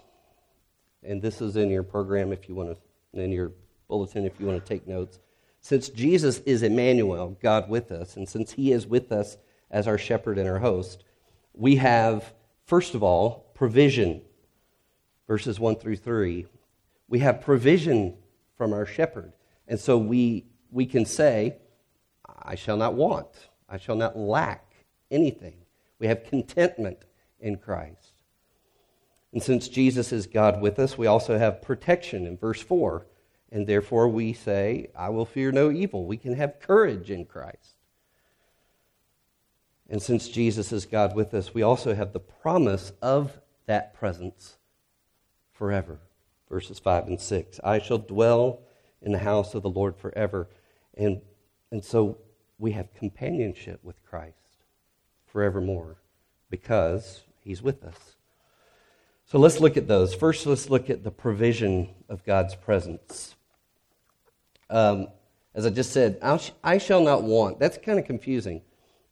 and 1.03 1.23
this 1.23 1.41
is 1.41 1.57
in 1.57 1.71
your 1.71 1.83
program 1.83 2.33
if 2.33 2.49
you 2.49 2.55
want 2.55 2.77
to, 2.77 3.21
in 3.21 3.33
your 3.33 3.53
bulletin 3.89 4.25
if 4.25 4.39
you 4.39 4.47
want 4.47 4.65
to 4.65 4.69
take 4.69 4.87
notes. 4.87 5.19
Since 5.61 5.91
Jesus 5.91 6.39
is 6.41 6.63
Emmanuel, 6.63 7.37
God 7.41 7.69
with 7.69 7.93
us, 7.93 8.17
and 8.17 8.29
since 8.29 8.53
He 8.53 8.73
is 8.73 8.87
with 8.87 9.13
us 9.13 9.37
as 9.71 9.87
our 9.87 9.99
shepherd 9.99 10.39
and 10.39 10.49
our 10.49 10.59
host, 10.59 11.05
we 11.55 11.77
have, 11.77 12.33
first 12.67 12.95
of 12.95 13.03
all, 13.03 13.51
provision. 13.55 14.23
Verses 15.29 15.61
1 15.61 15.77
through 15.77 15.97
3. 15.97 16.47
We 17.09 17.21
have 17.21 17.41
provision 17.41 18.17
from 18.63 18.73
our 18.73 18.87
shepherd. 18.87 19.33
And 19.67 19.81
so 19.81 19.99
we, 19.99 20.47
we 20.71 20.87
can 20.87 21.05
say, 21.05 21.57
I 22.45 22.55
shall 22.55 22.77
not 22.77 22.95
want, 22.95 23.49
I 23.69 23.77
shall 23.77 23.97
not 23.97 24.17
lack 24.17 24.73
anything. 25.11 25.57
We 25.99 26.07
have 26.07 26.23
contentment 26.23 26.99
in 27.41 27.57
Christ. 27.57 28.13
And 29.33 29.43
since 29.43 29.67
Jesus 29.67 30.13
is 30.13 30.29
God 30.29 30.63
with 30.63 30.79
us, 30.79 30.97
we 30.97 31.09
also 31.09 31.37
have 31.39 31.61
protection 31.61 32.25
in 32.25 32.37
verse 32.37 32.63
4. 32.63 33.05
And 33.51 33.67
therefore 33.67 34.09
we 34.09 34.33
say, 34.33 34.93
I 34.97 35.09
will 35.09 35.27
fear 35.27 35.51
no 35.51 35.73
evil. 35.73 36.07
We 36.07 36.17
can 36.17 36.35
have 36.35 36.61
courage 36.61 37.11
in 37.11 37.25
Christ. 37.25 37.75
And 39.91 40.01
since 40.01 40.29
Jesus 40.29 40.71
is 40.71 40.87
God 40.87 41.17
with 41.17 41.35
us, 41.35 41.53
we 41.53 41.63
also 41.63 41.97
have 41.97 42.13
the 42.13 42.21
promise 42.21 42.93
of 43.03 43.41
that 43.67 43.93
presence 43.93 44.57
forever. 45.51 45.99
Verses 46.53 46.79
5 46.79 47.07
and 47.07 47.19
6. 47.19 47.61
I 47.65 47.79
shall 47.79 47.97
dwell 47.97 48.61
in 49.01 49.11
the 49.11 49.19
house 49.19 49.55
of 49.55 49.63
the 49.63 49.71
Lord 49.71 49.97
forever. 49.97 50.51
And, 50.99 51.23
and 51.71 51.83
so 51.83 52.19
we 52.59 52.73
have 52.73 52.93
companionship 52.93 53.81
with 53.83 53.97
Christ 54.05 54.37
forevermore 55.25 55.97
because 56.51 57.23
He's 57.41 57.63
with 57.63 57.83
us. 57.83 58.17
So 59.25 59.39
let's 59.39 59.61
look 59.61 59.79
at 59.79 59.89
those. 59.89 60.15
First, 60.15 60.45
let's 60.45 60.69
look 60.69 60.91
at 60.91 61.03
the 61.03 61.11
provision 61.11 61.89
of 62.11 62.23
God's 62.23 62.55
presence. 62.55 63.35
Um, 64.69 65.09
as 65.55 65.65
I 65.65 65.71
just 65.71 65.91
said, 65.91 66.19
I 66.63 66.77
shall 66.77 67.03
not 67.03 67.23
want. 67.23 67.61
That's 67.61 67.79
kind 67.79 67.99
of 67.99 68.05
confusing. 68.05 68.61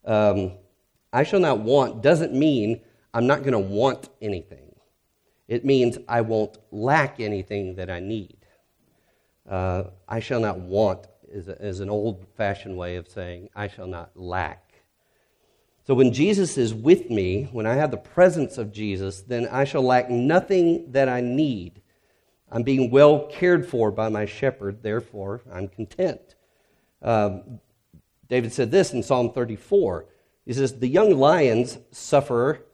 Um, 0.04 0.52
I 1.10 1.22
shall 1.22 1.40
not 1.40 1.60
want 1.60 2.02
doesn't 2.02 2.34
mean 2.34 2.82
I'm 3.14 3.26
not 3.26 3.40
going 3.40 3.52
to 3.52 3.58
want 3.58 4.10
anything. 4.20 4.69
It 5.50 5.64
means 5.64 5.98
I 6.08 6.20
won't 6.20 6.58
lack 6.70 7.18
anything 7.18 7.74
that 7.74 7.90
I 7.90 7.98
need. 7.98 8.36
Uh, 9.48 9.84
I 10.08 10.20
shall 10.20 10.38
not 10.38 10.60
want 10.60 11.08
is, 11.28 11.48
a, 11.48 11.60
is 11.60 11.80
an 11.80 11.90
old 11.90 12.24
fashioned 12.36 12.76
way 12.76 12.94
of 12.94 13.08
saying 13.08 13.48
I 13.52 13.66
shall 13.66 13.88
not 13.88 14.16
lack. 14.16 14.74
So 15.84 15.94
when 15.94 16.12
Jesus 16.12 16.56
is 16.56 16.72
with 16.72 17.10
me, 17.10 17.48
when 17.50 17.66
I 17.66 17.74
have 17.74 17.90
the 17.90 17.96
presence 17.96 18.58
of 18.58 18.70
Jesus, 18.70 19.22
then 19.22 19.48
I 19.48 19.64
shall 19.64 19.82
lack 19.82 20.08
nothing 20.08 20.92
that 20.92 21.08
I 21.08 21.20
need. 21.20 21.82
I'm 22.52 22.62
being 22.62 22.92
well 22.92 23.26
cared 23.26 23.66
for 23.66 23.90
by 23.90 24.08
my 24.08 24.26
shepherd, 24.26 24.84
therefore 24.84 25.40
I'm 25.52 25.66
content. 25.66 26.36
Um, 27.02 27.58
David 28.28 28.52
said 28.52 28.70
this 28.70 28.92
in 28.92 29.02
Psalm 29.02 29.32
34. 29.32 30.06
He 30.46 30.52
says, 30.52 30.78
The 30.78 30.86
young 30.86 31.18
lions 31.18 31.78
suffer 31.90 32.64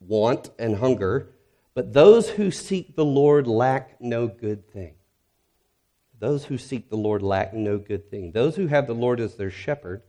want 0.00 0.50
and 0.58 0.76
hunger, 0.76 1.30
but 1.76 1.92
those 1.92 2.30
who 2.30 2.50
seek 2.50 2.96
the 2.96 3.04
Lord 3.04 3.46
lack 3.46 4.00
no 4.00 4.26
good 4.26 4.66
thing. 4.72 4.94
Those 6.18 6.46
who 6.46 6.56
seek 6.56 6.88
the 6.88 6.96
Lord 6.96 7.20
lack 7.20 7.52
no 7.52 7.76
good 7.76 8.10
thing. 8.10 8.32
Those 8.32 8.56
who 8.56 8.66
have 8.68 8.86
the 8.86 8.94
Lord 8.94 9.20
as 9.20 9.34
their 9.34 9.50
shepherd 9.50 10.02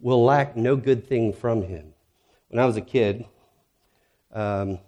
will 0.00 0.24
lack 0.24 0.56
no 0.56 0.74
good 0.74 1.06
thing 1.06 1.32
from 1.34 1.62
him. 1.62 1.94
When 2.48 2.58
I 2.58 2.66
was 2.66 2.76
a 2.76 2.80
kid, 2.80 3.26
um, 4.32 4.80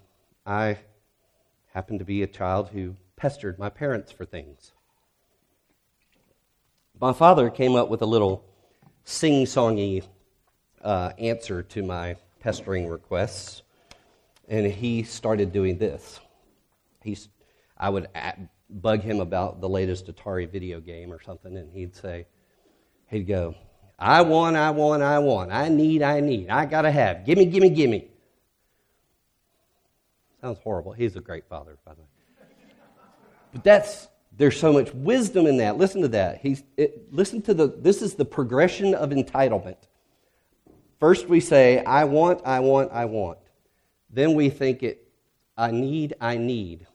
I 0.45 0.79
happened 1.73 2.01
to 2.01 2.05
be 2.05 2.25
a 2.25 2.27
child 2.27 2.71
who 2.71 2.97
pestered 3.15 3.57
my 3.57 3.69
parents 3.69 4.11
for 4.11 4.25
things. 4.25 4.73
My 7.01 7.13
father 7.13 7.51
came 7.51 7.77
up 7.77 7.89
with 7.89 8.03
a 8.03 8.07
little 8.07 8.45
sing 9.05 9.45
songy 9.45 10.03
uh, 10.83 11.13
answer 11.21 11.63
to 11.63 11.85
my 11.85 12.17
pestering 12.41 12.89
requests, 12.89 13.63
and 14.49 14.67
he 14.67 15.03
started 15.03 15.53
doing 15.53 15.79
this. 15.79 16.21
He's, 17.03 17.29
I 17.77 17.91
would 17.91 18.09
bug 18.71 19.01
him 19.01 19.21
about 19.21 19.61
the 19.61 19.69
latest 19.69 20.07
Atari 20.07 20.51
video 20.51 20.81
game 20.81 21.13
or 21.13 21.23
something, 21.23 21.57
and 21.57 21.73
he'd 21.73 21.95
say, 21.95 22.27
he'd 23.09 23.27
go, 23.27 23.55
I 23.99 24.23
want, 24.23 24.57
I 24.57 24.71
want, 24.71 25.03
I 25.03 25.19
want. 25.19 25.53
I 25.53 25.69
need, 25.69 26.03
I 26.03 26.21
need. 26.21 26.49
I 26.51 26.67
got 26.67 26.83
to 26.83 26.91
have. 26.91 27.25
Gimme, 27.25 27.47
gimme, 27.47 27.71
gimme. 27.71 28.09
Sounds 30.41 30.59
horrible. 30.59 30.93
He's 30.93 31.17
a 31.17 31.21
great 31.21 31.47
father, 31.49 31.79
by 31.85 31.95
the 31.95 32.01
way. 32.01 32.07
But 33.53 33.65
that's, 33.65 34.09
there's 34.37 34.59
so 34.59 34.73
much 34.73 34.93
wisdom 34.93 35.47
in 35.47 35.59
that. 35.59 35.79
Listen 35.79 36.03
to 36.03 36.09
that. 36.09 36.41
He's, 36.41 36.65
it, 36.77 37.13
listen 37.13 37.41
to 37.43 37.55
the, 37.55 37.69
this 37.69 38.03
is 38.03 38.15
the 38.15 38.25
progression 38.25 38.95
of 38.95 39.11
entitlement. 39.11 39.77
First 40.99 41.29
we 41.29 41.41
say, 41.41 41.85
I 41.85 42.05
want, 42.05 42.41
I 42.45 42.61
want, 42.61 42.91
I 42.93 43.05
want. 43.05 43.39
Then 44.15 44.35
we 44.35 44.49
think 44.49 44.83
it, 44.83 45.09
I 45.57 45.71
need, 45.71 46.15
I 46.21 46.37
need. 46.37 46.87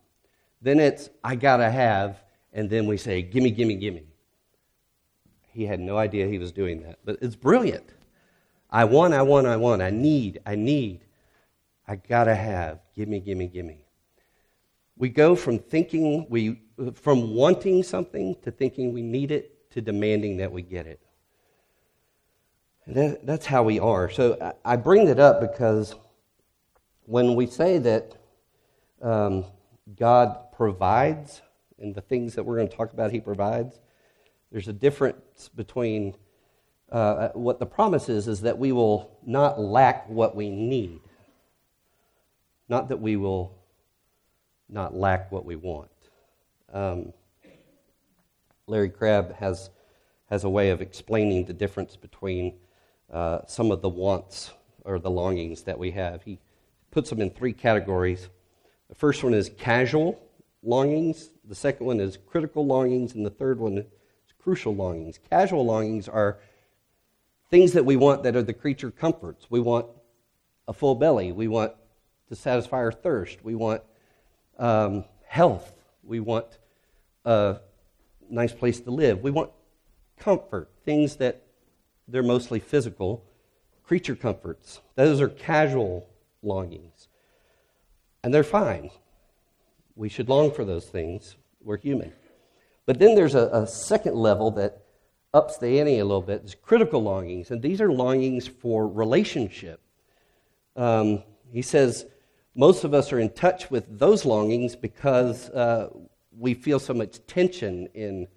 Then 0.62 0.80
it's, 0.80 1.10
I 1.24 1.36
got 1.36 1.58
to 1.58 1.70
have. 1.70 2.22
And 2.54 2.70
then 2.70 2.88
we 2.88 2.98
say, 2.98 3.22
gimme, 3.22 3.52
gimme, 3.52 3.76
gimme. 3.76 4.04
He 5.52 5.66
had 5.66 5.80
no 5.80 5.98
idea 5.98 6.28
he 6.28 6.40
was 6.40 6.52
doing 6.52 6.82
that, 6.84 7.00
but 7.04 7.18
it's 7.22 7.36
brilliant. 7.36 7.94
I 8.70 8.86
want, 8.86 9.14
I 9.14 9.22
want, 9.22 9.48
I 9.48 9.58
want. 9.58 9.82
I 9.82 9.90
need, 9.90 10.40
I 10.46 10.56
need. 10.56 11.02
I 11.88 11.96
gotta 11.96 12.36
have. 12.36 12.80
Gimme, 12.96 13.20
gimme, 13.20 13.48
gimme. 13.48 13.84
We 14.96 15.10
go 15.10 15.36
from 15.36 15.58
thinking 15.58 16.28
we, 16.30 16.62
from 16.94 17.34
wanting 17.34 17.84
something 17.84 18.36
to 18.44 18.52
thinking 18.52 18.94
we 18.94 19.02
need 19.02 19.32
it 19.32 19.72
to 19.72 19.82
demanding 19.82 20.38
that 20.38 20.52
we 20.52 20.62
get 20.62 20.86
it. 20.86 21.00
That, 22.88 23.26
that's 23.26 23.46
how 23.46 23.64
we 23.64 23.80
are. 23.80 24.10
So 24.10 24.54
I 24.64 24.76
bring 24.76 25.06
that 25.06 25.20
up 25.20 25.42
because 25.42 25.96
when 27.10 27.34
we 27.34 27.48
say 27.48 27.80
that 27.80 28.16
um, 29.02 29.44
God 29.98 30.52
provides, 30.52 31.42
and 31.80 31.96
the 31.96 32.02
things 32.02 32.36
that 32.36 32.44
we're 32.44 32.58
going 32.58 32.68
to 32.68 32.76
talk 32.76 32.94
about, 32.94 33.12
He 33.12 33.20
provides, 33.20 33.80
there's 34.52 34.68
a 34.68 34.74
difference 34.74 35.50
between 35.56 36.16
uh, 36.92 37.30
what 37.30 37.58
the 37.58 37.66
promise 37.66 38.10
is, 38.10 38.28
is 38.28 38.42
that 38.42 38.60
we 38.60 38.72
will 38.72 39.18
not 39.26 39.60
lack 39.60 40.08
what 40.08 40.36
we 40.36 40.52
need, 40.52 41.00
not 42.68 42.90
that 42.90 42.98
we 42.98 43.16
will 43.16 43.58
not 44.70 44.96
lack 44.96 45.32
what 45.32 45.46
we 45.46 45.56
want. 45.56 45.90
Um, 46.72 47.12
Larry 48.68 48.92
Crabb 48.92 49.34
has, 49.38 49.72
has 50.30 50.44
a 50.44 50.50
way 50.50 50.70
of 50.70 50.80
explaining 50.80 51.46
the 51.46 51.54
difference 51.54 51.96
between 51.96 52.54
uh, 53.12 53.40
some 53.48 53.72
of 53.72 53.82
the 53.82 53.90
wants 53.90 54.52
or 54.86 55.00
the 55.00 55.10
longings 55.10 55.64
that 55.64 55.80
we 55.80 55.90
have. 55.90 56.22
He 56.22 56.38
puts 56.92 57.10
them 57.10 57.22
in 57.22 57.30
three 57.30 57.54
categories. 57.54 58.30
The 58.90 58.96
first 58.96 59.24
one 59.24 59.34
is 59.34 59.52
casual 59.58 60.20
longings, 60.64 61.30
the 61.46 61.56
second 61.56 61.86
one 61.86 62.00
is 62.00 62.18
critical 62.18 62.66
longings, 62.66 63.14
and 63.14 63.26
the 63.26 63.30
third 63.30 63.60
one 63.60 63.78
is 63.78 63.86
crucial 64.42 64.76
longings. 64.76 65.20
Casual 65.30 65.66
longings 65.66 66.08
are 66.08 66.40
things 67.50 67.74
that 67.74 67.86
we 67.86 67.96
want 67.96 68.24
that 68.24 68.36
are 68.36 68.44
the 68.44 68.54
creature 68.54 68.92
comforts. 68.92 69.48
We 69.50 69.60
want 69.60 69.88
a 70.68 70.74
full 70.74 70.96
belly. 70.96 71.32
We 71.32 71.48
want 71.48 71.74
to 72.30 72.36
satisfy 72.36 72.78
our 72.78 72.92
thirst. 72.92 73.44
We 73.44 73.56
want 73.56 73.82
um, 74.58 75.06
health. 75.26 75.74
We 76.04 76.20
want 76.20 76.46
a 77.26 77.58
nice 78.30 78.54
place 78.54 78.80
to 78.82 78.92
live. 78.92 79.22
We 79.22 79.32
want 79.32 79.52
comfort, 80.18 80.70
things 80.86 81.16
that 81.18 81.44
they're 82.08 82.24
mostly 82.24 82.60
physical. 82.60 83.24
creature 83.84 84.16
comforts. 84.16 84.82
Those 84.96 85.20
are 85.20 85.30
casual 85.30 86.08
longings. 86.42 87.08
And 88.24 88.34
they're 88.34 88.44
fine. 88.44 88.90
We 89.96 90.10
should 90.10 90.30
long 90.30 90.52
for 90.52 90.66
those 90.66 90.86
things. 90.86 91.36
We're 91.62 91.78
human. 91.78 92.14
But 92.86 93.00
then 93.00 93.16
there's 93.16 93.36
a, 93.36 93.50
a 93.54 93.68
second 93.68 94.16
level 94.16 94.52
that 94.52 94.84
ups 95.34 95.58
the 95.58 95.80
ante 95.80 96.00
a 96.00 96.06
little 96.06 96.22
bit. 96.22 96.42
It's 96.44 96.56
critical 96.56 97.04
longings. 97.04 97.52
And 97.52 97.62
these 97.62 97.82
are 97.82 97.92
longings 97.92 98.48
for 98.48 98.88
relationship. 98.88 99.80
Um, 100.76 101.24
he 101.52 101.62
says 101.62 102.06
most 102.56 102.84
of 102.84 102.94
us 102.94 103.14
are 103.14 103.20
in 103.20 103.30
touch 103.30 103.70
with 103.70 104.00
those 104.00 104.26
longings 104.26 104.76
because 104.76 105.50
uh, 105.50 105.90
we 106.38 106.54
feel 106.54 106.80
so 106.80 106.94
much 106.94 107.26
tension 107.28 107.88
in, 107.94 108.28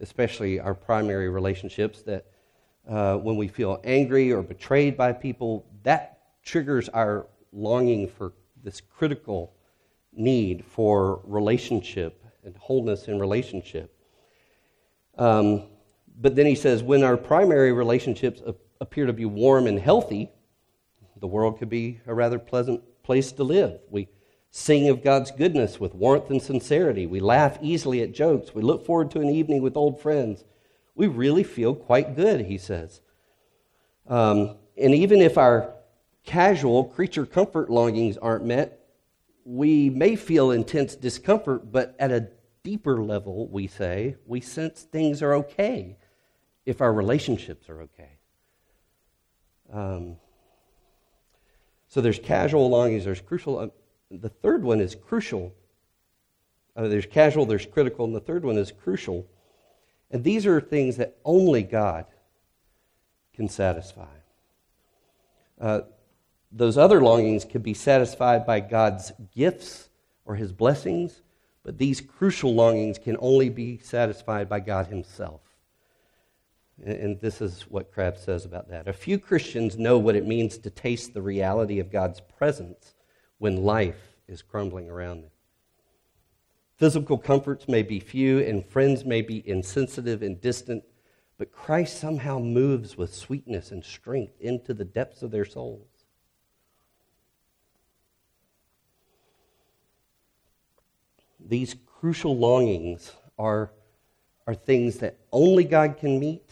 especially 0.00 0.60
our 0.60 0.74
primary 0.74 1.28
relationships, 1.28 2.02
that 2.02 2.26
uh, 2.88 3.16
when 3.16 3.36
we 3.36 3.48
feel 3.48 3.80
angry 3.84 4.32
or 4.32 4.42
betrayed 4.42 4.96
by 4.96 5.12
people, 5.12 5.66
that 5.82 6.18
triggers 6.42 6.88
our 6.88 7.26
longing 7.52 8.08
for 8.08 8.32
this 8.62 8.80
critical 8.80 9.54
need 10.12 10.64
for 10.64 11.20
relationship 11.24 12.24
and 12.44 12.56
wholeness 12.56 13.08
in 13.08 13.18
relationship. 13.18 13.94
Um, 15.18 15.64
but 16.20 16.36
then 16.36 16.46
he 16.46 16.54
says, 16.54 16.82
when 16.82 17.02
our 17.02 17.16
primary 17.16 17.72
relationships 17.72 18.42
appear 18.80 19.06
to 19.06 19.12
be 19.12 19.24
warm 19.24 19.66
and 19.66 19.78
healthy, 19.78 20.30
the 21.20 21.26
world 21.26 21.58
could 21.58 21.70
be 21.70 22.00
a 22.06 22.14
rather 22.14 22.38
pleasant 22.38 22.82
place 23.02 23.32
to 23.32 23.44
live. 23.44 23.78
We 23.90 24.08
sing 24.50 24.88
of 24.88 25.02
God's 25.02 25.30
goodness 25.30 25.80
with 25.80 25.94
warmth 25.94 26.30
and 26.30 26.42
sincerity. 26.42 27.06
We 27.06 27.20
laugh 27.20 27.58
easily 27.62 28.02
at 28.02 28.12
jokes. 28.12 28.54
We 28.54 28.62
look 28.62 28.84
forward 28.84 29.10
to 29.12 29.20
an 29.20 29.30
evening 29.30 29.62
with 29.62 29.76
old 29.76 30.00
friends. 30.00 30.44
We 30.94 31.06
really 31.06 31.42
feel 31.42 31.74
quite 31.74 32.16
good, 32.16 32.42
he 32.42 32.58
says. 32.58 33.00
Um, 34.06 34.56
and 34.76 34.94
even 34.94 35.20
if 35.20 35.38
our 35.38 35.72
casual 36.24 36.84
creature 36.84 37.26
comfort 37.26 37.70
longings 37.70 38.16
aren't 38.16 38.44
met, 38.44 38.80
we 39.44 39.90
may 39.90 40.16
feel 40.16 40.50
intense 40.50 40.94
discomfort, 40.94 41.72
but 41.72 41.96
at 41.98 42.10
a 42.10 42.28
deeper 42.62 43.02
level, 43.02 43.48
we 43.48 43.66
say, 43.66 44.16
we 44.26 44.40
sense 44.40 44.82
things 44.82 45.22
are 45.22 45.34
okay 45.34 45.96
if 46.64 46.80
our 46.80 46.92
relationships 46.92 47.68
are 47.68 47.82
okay. 47.82 48.18
Um, 49.72 50.16
so 51.88 52.00
there's 52.00 52.18
casual 52.18 52.70
longings, 52.70 53.04
there's 53.04 53.20
crucial. 53.20 53.58
Uh, 53.58 53.68
the 54.10 54.28
third 54.28 54.62
one 54.62 54.80
is 54.80 54.94
crucial. 54.94 55.54
Uh, 56.76 56.88
there's 56.88 57.06
casual, 57.06 57.46
there's 57.46 57.66
critical, 57.66 58.04
and 58.04 58.14
the 58.14 58.20
third 58.20 58.44
one 58.44 58.56
is 58.56 58.70
crucial. 58.70 59.26
And 60.10 60.22
these 60.22 60.46
are 60.46 60.60
things 60.60 60.96
that 60.98 61.16
only 61.24 61.62
God 61.62 62.06
can 63.34 63.48
satisfy. 63.48 64.06
Uh, 65.60 65.80
those 66.52 66.76
other 66.76 67.00
longings 67.00 67.44
can 67.44 67.62
be 67.62 67.74
satisfied 67.74 68.46
by 68.46 68.60
God's 68.60 69.12
gifts 69.34 69.88
or 70.24 70.36
his 70.36 70.52
blessings, 70.52 71.22
but 71.62 71.78
these 71.78 72.00
crucial 72.00 72.54
longings 72.54 72.98
can 72.98 73.16
only 73.20 73.48
be 73.48 73.78
satisfied 73.78 74.48
by 74.48 74.60
God 74.60 74.86
himself. 74.88 75.40
And 76.84 77.20
this 77.20 77.40
is 77.40 77.62
what 77.62 77.92
Crabb 77.92 78.18
says 78.18 78.44
about 78.44 78.68
that. 78.70 78.88
A 78.88 78.92
few 78.92 79.18
Christians 79.18 79.78
know 79.78 79.98
what 79.98 80.16
it 80.16 80.26
means 80.26 80.58
to 80.58 80.70
taste 80.70 81.14
the 81.14 81.22
reality 81.22 81.78
of 81.78 81.92
God's 81.92 82.20
presence 82.20 82.94
when 83.38 83.62
life 83.62 84.16
is 84.26 84.42
crumbling 84.42 84.90
around 84.90 85.22
them. 85.22 85.30
Physical 86.76 87.18
comforts 87.18 87.68
may 87.68 87.82
be 87.82 88.00
few, 88.00 88.40
and 88.40 88.66
friends 88.66 89.04
may 89.04 89.22
be 89.22 89.48
insensitive 89.48 90.22
and 90.22 90.40
distant, 90.40 90.82
but 91.38 91.52
Christ 91.52 92.00
somehow 92.00 92.40
moves 92.40 92.96
with 92.96 93.14
sweetness 93.14 93.70
and 93.70 93.84
strength 93.84 94.40
into 94.40 94.74
the 94.74 94.84
depths 94.84 95.22
of 95.22 95.30
their 95.30 95.44
souls. 95.44 95.91
These 101.52 101.76
crucial 101.84 102.34
longings 102.34 103.12
are, 103.38 103.72
are 104.46 104.54
things 104.54 105.00
that 105.00 105.18
only 105.30 105.64
God 105.64 105.98
can 105.98 106.18
meet 106.18 106.48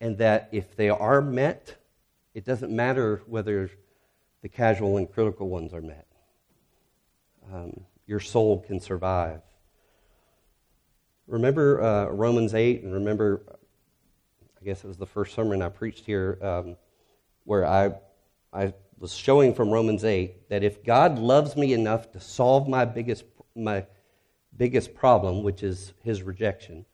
and 0.00 0.16
that 0.16 0.48
if 0.50 0.74
they 0.76 0.88
are 0.88 1.20
met, 1.20 1.76
it 2.32 2.46
doesn't 2.46 2.74
matter 2.74 3.20
whether 3.26 3.70
the 4.40 4.48
casual 4.48 4.96
and 4.96 5.12
critical 5.12 5.50
ones 5.50 5.74
are 5.74 5.82
met. 5.82 6.06
Um, 7.52 7.84
your 8.06 8.18
soul 8.18 8.60
can 8.60 8.80
survive. 8.80 9.42
Remember 11.26 11.82
uh, 11.82 12.06
Romans 12.06 12.54
8, 12.54 12.82
and 12.82 12.94
remember, 12.94 13.42
I 14.58 14.64
guess 14.64 14.82
it 14.84 14.88
was 14.88 14.96
the 14.96 15.04
first 15.04 15.34
sermon 15.34 15.60
I 15.60 15.68
preached 15.68 16.06
here, 16.06 16.38
um, 16.40 16.76
where 17.44 17.66
I, 17.66 17.92
I 18.54 18.72
was 18.98 19.12
showing 19.12 19.52
from 19.52 19.68
Romans 19.68 20.02
8 20.02 20.48
that 20.48 20.64
if 20.64 20.82
God 20.82 21.18
loves 21.18 21.56
me 21.56 21.74
enough 21.74 22.10
to 22.12 22.20
solve 22.20 22.66
my 22.66 22.86
biggest, 22.86 23.24
my 23.54 23.84
biggest 24.56 24.94
problem, 24.94 25.42
which 25.42 25.62
is 25.62 25.92
his 26.02 26.22
rejection, 26.22 26.84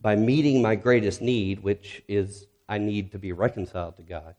by 0.00 0.16
meeting 0.16 0.60
my 0.60 0.74
greatest 0.74 1.20
need, 1.20 1.60
which 1.60 2.02
is 2.08 2.46
I 2.68 2.78
need 2.78 3.12
to 3.12 3.18
be 3.18 3.32
reconciled 3.32 3.96
to 3.96 4.02
God, 4.02 4.34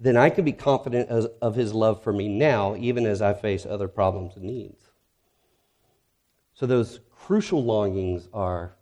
then 0.00 0.16
I 0.16 0.30
can 0.30 0.44
be 0.44 0.52
confident 0.52 1.08
of 1.08 1.54
his 1.54 1.72
love 1.72 2.02
for 2.02 2.12
me 2.12 2.28
now, 2.28 2.76
even 2.76 3.06
as 3.06 3.22
I 3.22 3.32
face 3.32 3.64
other 3.64 3.88
problems 3.88 4.36
and 4.36 4.44
needs. 4.44 4.82
So, 6.54 6.66
those 6.66 7.00
crucial 7.10 7.64
longings 7.64 8.28
are 8.32 8.76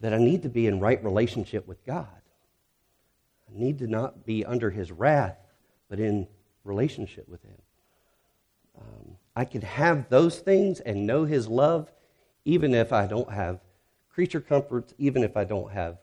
that 0.00 0.14
I 0.14 0.18
need 0.18 0.42
to 0.44 0.48
be 0.48 0.66
in 0.66 0.80
right 0.80 1.02
relationship 1.04 1.66
with 1.66 1.84
God. 1.84 2.06
I 3.48 3.58
need 3.58 3.78
to 3.80 3.86
not 3.86 4.24
be 4.24 4.44
under 4.44 4.70
his 4.70 4.90
wrath, 4.90 5.36
but 5.88 6.00
in 6.00 6.26
relationship 6.64 7.28
with 7.28 7.42
him. 7.42 7.58
Um, 8.80 9.16
I 9.36 9.44
can 9.44 9.62
have 9.62 10.08
those 10.08 10.38
things 10.38 10.80
and 10.80 11.06
know 11.06 11.24
his 11.24 11.48
love 11.48 11.90
even 12.44 12.74
if 12.74 12.92
I 12.92 13.06
don't 13.06 13.30
have 13.30 13.60
creature 14.12 14.40
comforts, 14.40 14.94
even 14.98 15.22
if 15.22 15.36
I 15.36 15.44
don't 15.44 15.70
have 15.72 15.98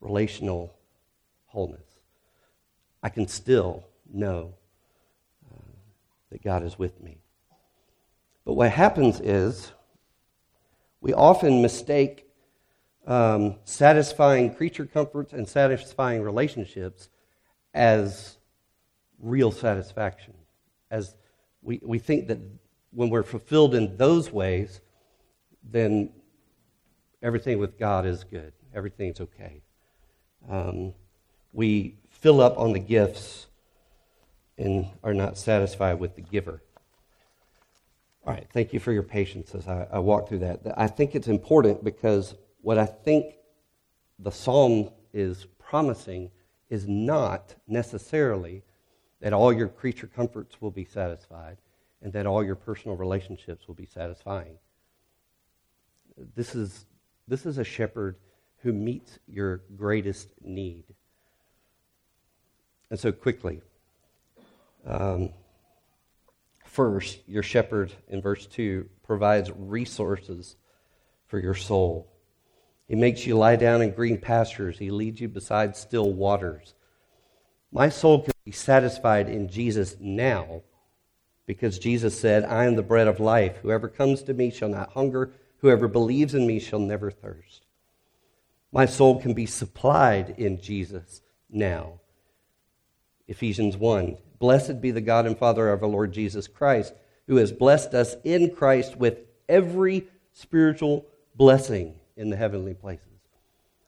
relational 0.00 0.74
wholeness. 1.46 1.86
I 3.02 3.08
can 3.08 3.28
still 3.28 3.84
know 4.12 4.54
uh, 5.50 5.72
that 6.30 6.42
God 6.42 6.64
is 6.64 6.78
with 6.78 7.00
me. 7.02 7.18
But 8.44 8.54
what 8.54 8.70
happens 8.70 9.20
is 9.20 9.72
we 11.00 11.12
often 11.12 11.62
mistake 11.62 12.26
um, 13.06 13.56
satisfying 13.64 14.54
creature 14.54 14.86
comforts 14.86 15.32
and 15.32 15.48
satisfying 15.48 16.22
relationships 16.22 17.08
as 17.74 18.38
real 19.20 19.52
satisfaction. 19.52 20.34
As 20.90 21.14
we, 21.66 21.80
we 21.82 21.98
think 21.98 22.28
that 22.28 22.38
when 22.92 23.10
we're 23.10 23.24
fulfilled 23.24 23.74
in 23.74 23.96
those 23.96 24.32
ways, 24.32 24.80
then 25.68 26.10
everything 27.22 27.58
with 27.58 27.76
God 27.76 28.06
is 28.06 28.22
good. 28.22 28.52
Everything's 28.72 29.20
okay. 29.20 29.62
Um, 30.48 30.94
we 31.52 31.96
fill 32.08 32.40
up 32.40 32.56
on 32.56 32.72
the 32.72 32.78
gifts 32.78 33.46
and 34.56 34.86
are 35.02 35.12
not 35.12 35.36
satisfied 35.36 35.98
with 35.98 36.14
the 36.14 36.22
giver. 36.22 36.62
All 38.24 38.32
right, 38.32 38.46
thank 38.52 38.72
you 38.72 38.78
for 38.78 38.92
your 38.92 39.02
patience 39.02 39.54
as 39.54 39.66
I, 39.66 39.88
I 39.92 39.98
walk 39.98 40.28
through 40.28 40.40
that. 40.40 40.60
I 40.76 40.86
think 40.86 41.14
it's 41.14 41.28
important 41.28 41.82
because 41.82 42.34
what 42.62 42.78
I 42.78 42.86
think 42.86 43.34
the 44.20 44.30
psalm 44.30 44.90
is 45.12 45.46
promising 45.58 46.30
is 46.70 46.86
not 46.86 47.54
necessarily 47.66 48.62
that 49.20 49.32
all 49.32 49.52
your 49.52 49.68
creature 49.68 50.06
comforts 50.06 50.60
will 50.60 50.70
be 50.70 50.84
satisfied 50.84 51.56
and 52.02 52.12
that 52.12 52.26
all 52.26 52.44
your 52.44 52.54
personal 52.54 52.96
relationships 52.96 53.66
will 53.66 53.74
be 53.74 53.86
satisfying. 53.86 54.58
This 56.34 56.54
is, 56.54 56.86
this 57.26 57.46
is 57.46 57.58
a 57.58 57.64
shepherd 57.64 58.16
who 58.58 58.72
meets 58.72 59.18
your 59.26 59.62
greatest 59.76 60.28
need. 60.42 60.84
And 62.90 62.98
so, 62.98 63.10
quickly, 63.12 63.62
um, 64.86 65.30
first, 66.64 67.20
your 67.26 67.42
shepherd 67.42 67.92
in 68.08 68.22
verse 68.22 68.46
2 68.46 68.88
provides 69.02 69.50
resources 69.50 70.56
for 71.26 71.38
your 71.38 71.54
soul. 71.54 72.12
He 72.86 72.94
makes 72.94 73.26
you 73.26 73.36
lie 73.36 73.56
down 73.56 73.82
in 73.82 73.90
green 73.90 74.18
pastures, 74.18 74.78
He 74.78 74.90
leads 74.90 75.20
you 75.20 75.28
beside 75.28 75.76
still 75.76 76.12
waters. 76.12 76.74
My 77.72 77.88
soul 77.88 78.22
can 78.22 78.32
be 78.46 78.52
satisfied 78.52 79.28
in 79.28 79.48
Jesus 79.48 79.96
now 79.98 80.62
because 81.46 81.80
Jesus 81.80 82.18
said, 82.18 82.44
I 82.44 82.64
am 82.64 82.76
the 82.76 82.82
bread 82.82 83.08
of 83.08 83.18
life. 83.18 83.56
Whoever 83.56 83.88
comes 83.88 84.22
to 84.22 84.34
me 84.34 84.52
shall 84.52 84.68
not 84.68 84.92
hunger, 84.92 85.32
whoever 85.58 85.88
believes 85.88 86.32
in 86.32 86.46
me 86.46 86.60
shall 86.60 86.78
never 86.78 87.10
thirst. 87.10 87.66
My 88.70 88.86
soul 88.86 89.20
can 89.20 89.34
be 89.34 89.46
supplied 89.46 90.36
in 90.38 90.60
Jesus 90.60 91.22
now. 91.50 91.94
Ephesians 93.26 93.76
1. 93.76 94.16
Blessed 94.38 94.80
be 94.80 94.92
the 94.92 95.00
God 95.00 95.26
and 95.26 95.36
Father 95.36 95.72
of 95.72 95.82
our 95.82 95.88
Lord 95.88 96.12
Jesus 96.12 96.46
Christ, 96.46 96.94
who 97.26 97.36
has 97.36 97.50
blessed 97.50 97.94
us 97.94 98.14
in 98.22 98.54
Christ 98.54 98.94
with 98.96 99.18
every 99.48 100.06
spiritual 100.34 101.04
blessing 101.34 101.96
in 102.16 102.30
the 102.30 102.36
heavenly 102.36 102.74
places. 102.74 103.08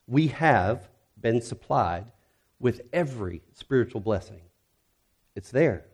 We 0.08 0.28
have 0.28 0.88
been 1.20 1.42
supplied 1.42 2.06
with 2.58 2.80
every 2.92 3.42
spiritual 3.52 4.00
blessing. 4.00 4.40
It's 5.38 5.52
there. 5.52 5.84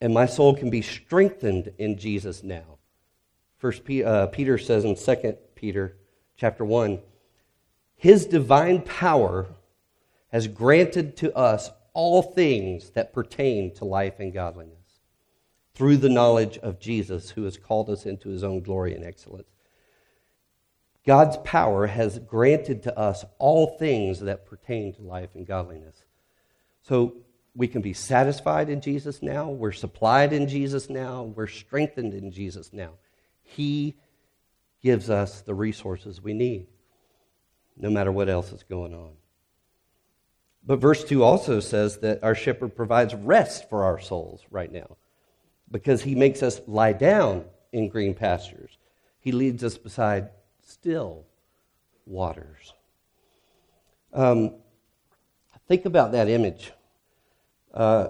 And 0.00 0.14
my 0.14 0.24
soul 0.24 0.56
can 0.56 0.70
be 0.70 0.80
strengthened 0.80 1.70
in 1.76 1.98
Jesus 1.98 2.42
now. 2.42 2.78
First 3.58 3.82
uh, 3.90 4.28
Peter 4.28 4.56
says 4.56 4.86
in 4.86 4.96
2 4.96 5.36
Peter 5.54 5.98
chapter 6.34 6.64
1, 6.64 6.98
his 7.94 8.24
divine 8.24 8.80
power 8.80 9.48
has 10.28 10.48
granted 10.48 11.14
to 11.18 11.36
us 11.36 11.68
all 11.92 12.22
things 12.22 12.88
that 12.92 13.12
pertain 13.12 13.74
to 13.74 13.84
life 13.84 14.18
and 14.18 14.32
godliness 14.32 15.02
through 15.74 15.98
the 15.98 16.08
knowledge 16.08 16.56
of 16.56 16.80
Jesus, 16.80 17.28
who 17.28 17.44
has 17.44 17.58
called 17.58 17.90
us 17.90 18.06
into 18.06 18.30
his 18.30 18.42
own 18.42 18.62
glory 18.62 18.94
and 18.94 19.04
excellence. 19.04 19.50
God's 21.06 21.36
power 21.44 21.86
has 21.88 22.18
granted 22.18 22.82
to 22.84 22.98
us 22.98 23.26
all 23.38 23.76
things 23.78 24.20
that 24.20 24.46
pertain 24.46 24.94
to 24.94 25.02
life 25.02 25.34
and 25.34 25.46
godliness. 25.46 26.04
So 26.80 27.16
we 27.54 27.68
can 27.68 27.82
be 27.82 27.92
satisfied 27.92 28.68
in 28.68 28.80
Jesus 28.80 29.22
now, 29.22 29.48
we're 29.48 29.72
supplied 29.72 30.32
in 30.32 30.48
Jesus 30.48 30.88
now, 30.88 31.22
we're 31.22 31.46
strengthened 31.46 32.14
in 32.14 32.32
Jesus 32.32 32.72
now. 32.72 32.92
He 33.42 33.96
gives 34.82 35.10
us 35.10 35.42
the 35.42 35.54
resources 35.54 36.22
we 36.22 36.32
need, 36.32 36.66
no 37.76 37.90
matter 37.90 38.10
what 38.10 38.28
else 38.28 38.52
is 38.52 38.62
going 38.62 38.94
on. 38.94 39.12
But 40.64 40.80
verse 40.80 41.04
2 41.04 41.22
also 41.22 41.60
says 41.60 41.98
that 41.98 42.22
our 42.22 42.34
shepherd 42.34 42.74
provides 42.74 43.14
rest 43.14 43.68
for 43.68 43.84
our 43.84 44.00
souls 44.00 44.42
right 44.50 44.70
now 44.70 44.96
because 45.70 46.02
he 46.02 46.14
makes 46.14 46.42
us 46.42 46.60
lie 46.66 46.92
down 46.92 47.44
in 47.72 47.88
green 47.88 48.14
pastures. 48.14 48.78
He 49.18 49.32
leads 49.32 49.64
us 49.64 49.76
beside 49.76 50.30
still 50.62 51.24
waters. 52.06 52.74
Um, 54.12 54.54
think 55.66 55.84
about 55.84 56.12
that 56.12 56.28
image. 56.28 56.72
Uh, 57.72 58.08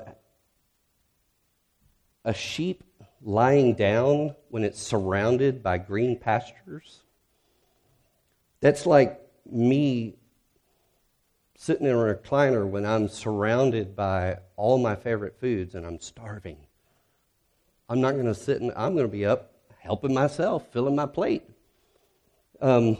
a 2.24 2.34
sheep 2.34 2.82
lying 3.22 3.74
down 3.74 4.34
when 4.48 4.64
it's 4.64 4.80
surrounded 4.80 5.62
by 5.62 5.78
green 5.78 6.18
pastures. 6.18 7.02
That's 8.60 8.86
like 8.86 9.20
me 9.50 10.14
sitting 11.56 11.86
in 11.86 11.92
a 11.92 11.96
recliner 11.96 12.66
when 12.68 12.84
I'm 12.84 13.08
surrounded 13.08 13.94
by 13.94 14.38
all 14.56 14.78
my 14.78 14.96
favorite 14.96 15.38
foods 15.38 15.74
and 15.74 15.86
I'm 15.86 16.00
starving. 16.00 16.58
I'm 17.88 18.00
not 18.00 18.14
going 18.14 18.26
to 18.26 18.34
sit 18.34 18.60
and 18.60 18.72
I'm 18.74 18.94
going 18.94 19.06
to 19.06 19.12
be 19.12 19.26
up 19.26 19.52
helping 19.78 20.14
myself, 20.14 20.72
filling 20.72 20.96
my 20.96 21.06
plate. 21.06 21.42
Um, 22.60 22.98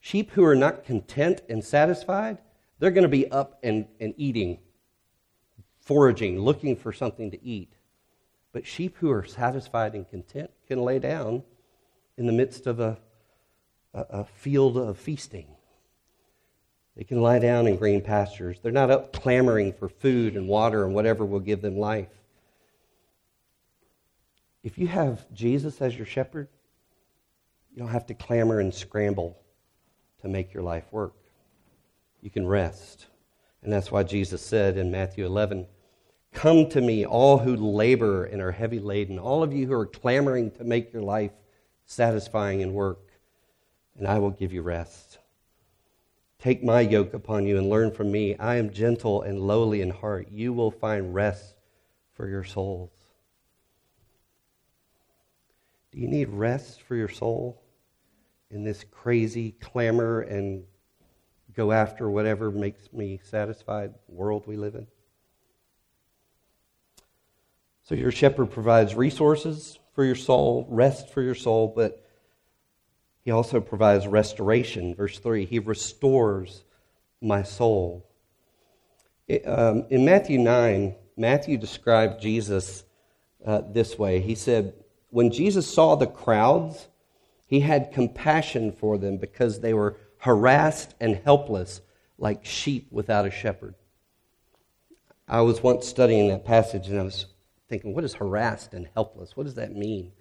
sheep 0.00 0.30
who 0.32 0.44
are 0.44 0.56
not 0.56 0.84
content 0.84 1.42
and 1.48 1.64
satisfied, 1.64 2.38
they're 2.78 2.90
going 2.90 3.02
to 3.02 3.08
be 3.08 3.30
up 3.30 3.58
and, 3.62 3.86
and 4.00 4.14
eating, 4.16 4.58
foraging, 5.90 6.38
looking 6.38 6.76
for 6.76 6.92
something 6.92 7.32
to 7.32 7.44
eat. 7.44 7.72
But 8.52 8.64
sheep 8.64 8.96
who 8.98 9.10
are 9.10 9.24
satisfied 9.24 9.94
and 9.94 10.08
content 10.08 10.52
can 10.68 10.84
lay 10.84 11.00
down 11.00 11.42
in 12.16 12.26
the 12.26 12.32
midst 12.32 12.68
of 12.68 12.78
a, 12.78 12.96
a, 13.92 14.00
a 14.10 14.24
field 14.24 14.78
of 14.78 14.96
feasting. 14.98 15.48
They 16.96 17.02
can 17.02 17.20
lie 17.20 17.40
down 17.40 17.66
in 17.66 17.74
green 17.74 18.02
pastures. 18.02 18.60
They're 18.62 18.70
not 18.70 18.92
up 18.92 19.12
clamoring 19.12 19.72
for 19.72 19.88
food 19.88 20.36
and 20.36 20.46
water 20.46 20.84
and 20.84 20.94
whatever 20.94 21.26
will 21.26 21.40
give 21.40 21.60
them 21.60 21.76
life. 21.76 22.06
If 24.62 24.78
you 24.78 24.86
have 24.86 25.26
Jesus 25.34 25.82
as 25.82 25.96
your 25.96 26.06
shepherd, 26.06 26.46
you 27.72 27.80
don't 27.80 27.88
have 27.88 28.06
to 28.06 28.14
clamor 28.14 28.60
and 28.60 28.72
scramble 28.72 29.36
to 30.22 30.28
make 30.28 30.54
your 30.54 30.62
life 30.62 30.84
work. 30.92 31.14
You 32.20 32.30
can 32.30 32.46
rest. 32.46 33.06
And 33.64 33.72
that's 33.72 33.90
why 33.90 34.04
Jesus 34.04 34.40
said 34.40 34.76
in 34.76 34.92
Matthew 34.92 35.26
11, 35.26 35.66
Come 36.32 36.68
to 36.70 36.80
me, 36.80 37.04
all 37.04 37.38
who 37.38 37.56
labor 37.56 38.24
and 38.24 38.40
are 38.40 38.52
heavy 38.52 38.78
laden, 38.78 39.18
all 39.18 39.42
of 39.42 39.52
you 39.52 39.66
who 39.66 39.72
are 39.74 39.86
clamoring 39.86 40.52
to 40.52 40.64
make 40.64 40.92
your 40.92 41.02
life 41.02 41.32
satisfying 41.84 42.60
in 42.60 42.72
work, 42.72 43.10
and 43.96 44.06
I 44.06 44.18
will 44.18 44.30
give 44.30 44.52
you 44.52 44.62
rest. 44.62 45.18
Take 46.38 46.64
my 46.64 46.80
yoke 46.80 47.12
upon 47.12 47.46
you 47.46 47.58
and 47.58 47.68
learn 47.68 47.90
from 47.90 48.10
me. 48.10 48.36
I 48.36 48.56
am 48.56 48.72
gentle 48.72 49.22
and 49.22 49.40
lowly 49.40 49.82
in 49.82 49.90
heart. 49.90 50.28
You 50.30 50.52
will 50.52 50.70
find 50.70 51.12
rest 51.14 51.56
for 52.14 52.26
your 52.28 52.44
souls. 52.44 52.90
Do 55.92 55.98
you 55.98 56.08
need 56.08 56.28
rest 56.30 56.80
for 56.82 56.94
your 56.94 57.08
soul 57.08 57.60
in 58.50 58.64
this 58.64 58.84
crazy 58.90 59.52
clamor 59.52 60.20
and 60.20 60.64
go 61.54 61.72
after 61.72 62.08
whatever 62.08 62.50
makes 62.50 62.92
me 62.92 63.20
satisfied 63.22 63.92
world 64.08 64.46
we 64.46 64.56
live 64.56 64.76
in? 64.76 64.86
So, 67.90 67.96
your 67.96 68.12
shepherd 68.12 68.52
provides 68.52 68.94
resources 68.94 69.80
for 69.96 70.04
your 70.04 70.14
soul, 70.14 70.64
rest 70.70 71.08
for 71.08 71.22
your 71.22 71.34
soul, 71.34 71.72
but 71.74 72.06
he 73.24 73.32
also 73.32 73.60
provides 73.60 74.06
restoration. 74.06 74.94
Verse 74.94 75.18
3 75.18 75.44
He 75.44 75.58
restores 75.58 76.62
my 77.20 77.42
soul. 77.42 78.08
It, 79.26 79.42
um, 79.44 79.86
in 79.90 80.04
Matthew 80.04 80.38
9, 80.38 80.94
Matthew 81.16 81.58
described 81.58 82.22
Jesus 82.22 82.84
uh, 83.44 83.62
this 83.72 83.98
way. 83.98 84.20
He 84.20 84.36
said, 84.36 84.72
when 85.08 85.32
Jesus 85.32 85.66
saw 85.66 85.96
the 85.96 86.06
crowds, 86.06 86.86
he 87.48 87.58
had 87.58 87.90
compassion 87.90 88.70
for 88.70 88.98
them 88.98 89.16
because 89.16 89.58
they 89.58 89.74
were 89.74 89.96
harassed 90.18 90.94
and 91.00 91.16
helpless 91.24 91.80
like 92.18 92.44
sheep 92.44 92.86
without 92.92 93.26
a 93.26 93.32
shepherd. 93.32 93.74
I 95.26 95.40
was 95.40 95.60
once 95.60 95.88
studying 95.88 96.28
that 96.28 96.44
passage 96.44 96.86
and 96.86 97.00
I 97.00 97.02
was 97.02 97.26
thinking, 97.70 97.94
what 97.94 98.04
is 98.04 98.14
harassed 98.14 98.74
and 98.74 98.88
helpless? 98.94 99.36
What 99.36 99.44
does 99.44 99.54
that 99.54 99.74
mean? 99.74 100.12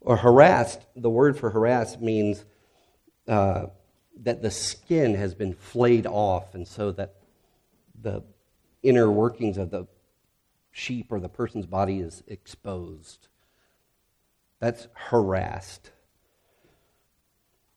Or 0.00 0.16
harassed, 0.16 0.86
the 0.96 1.10
word 1.10 1.38
for 1.38 1.50
harassed 1.50 2.00
means 2.00 2.44
uh, 3.28 3.66
that 4.22 4.42
the 4.42 4.50
skin 4.50 5.14
has 5.14 5.34
been 5.34 5.54
flayed 5.54 6.06
off, 6.06 6.54
and 6.54 6.66
so 6.66 6.90
that 6.92 7.14
the 8.00 8.22
inner 8.82 9.10
workings 9.10 9.56
of 9.56 9.70
the 9.70 9.86
sheep 10.72 11.06
or 11.10 11.20
the 11.20 11.28
person's 11.28 11.66
body 11.66 12.00
is 12.00 12.22
exposed. 12.26 13.28
That's 14.60 14.88
harassed. 14.94 15.90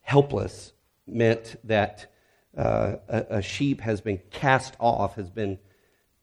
Helpless 0.01 0.73
meant 1.05 1.57
that 1.63 2.11
uh, 2.57 2.95
a, 3.07 3.25
a, 3.29 3.41
sheep 3.41 3.81
has 3.81 4.01
been 4.01 4.19
cast 4.31 4.75
off, 4.79 5.15
has 5.15 5.29
been 5.29 5.59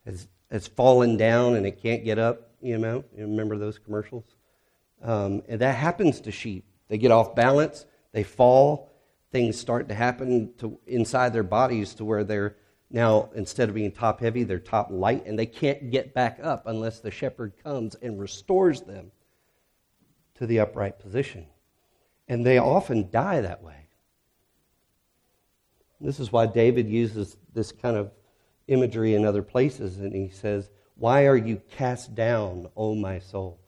has, 0.05 0.27
has 0.51 0.67
fallen 0.67 1.17
down, 1.17 1.55
and 1.55 1.64
it 1.64 1.81
can't 1.83 2.05
get 2.05 2.19
up. 2.19 2.54
You 2.64 2.79
know, 2.79 3.05
you 3.14 3.24
remember 3.24 3.59
those 3.59 3.79
commercials? 3.79 4.24
Um, 5.03 5.42
and 5.48 5.61
that 5.61 5.74
happens 5.74 6.18
to 6.22 6.33
sheep. 6.33 6.64
They 6.88 6.96
get 6.96 7.11
off 7.11 7.35
balance, 7.35 7.85
they 8.12 8.22
fall, 8.22 8.90
things 9.31 9.61
start 9.61 9.87
to 9.88 9.94
happen 9.94 10.55
to 10.59 10.79
inside 10.87 11.35
their 11.35 11.42
bodies 11.42 11.92
to 11.96 12.07
where 12.07 12.24
they're 12.24 12.57
now 12.90 13.29
instead 13.35 13.68
of 13.68 13.74
being 13.74 13.92
top 13.92 14.20
heavy, 14.20 14.44
they're 14.44 14.59
top 14.59 14.88
light, 14.90 15.27
and 15.27 15.38
they 15.38 15.44
can't 15.44 15.90
get 15.90 16.14
back 16.14 16.38
up 16.42 16.66
unless 16.66 17.00
the 17.00 17.11
shepherd 17.11 17.53
comes 17.62 17.96
and 17.96 18.18
restores 18.18 18.81
them 18.81 19.11
to 20.37 20.46
the 20.46 20.61
upright 20.61 20.98
position. 20.98 21.46
And 22.29 22.46
they 22.46 22.57
often 22.57 23.11
die 23.11 23.42
that 23.42 23.62
way. 23.62 23.88
This 26.00 26.18
is 26.18 26.33
why 26.33 26.46
David 26.46 26.88
uses 26.88 27.37
this 27.53 27.72
kind 27.72 27.96
of 27.96 28.11
imagery 28.68 29.14
in 29.14 29.27
other 29.27 29.42
places, 29.42 29.98
and 29.98 30.14
he 30.14 30.31
says, 30.31 30.70
Why 30.97 31.27
are 31.27 31.37
you 31.37 31.61
cast 31.71 32.15
down, 32.15 32.69
O 32.77 32.95
my 32.95 33.19
soul? 33.19 33.59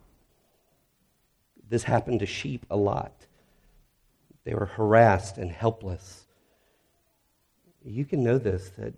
This 1.68 1.82
happened 1.82 2.20
to 2.20 2.26
sheep 2.26 2.64
a 2.70 2.76
lot. 2.76 3.26
They 4.44 4.54
were 4.54 4.66
harassed 4.66 5.36
and 5.36 5.50
helpless. 5.50 6.26
You 7.84 8.04
can 8.04 8.22
know 8.22 8.38
this 8.38 8.70
that 8.78 8.94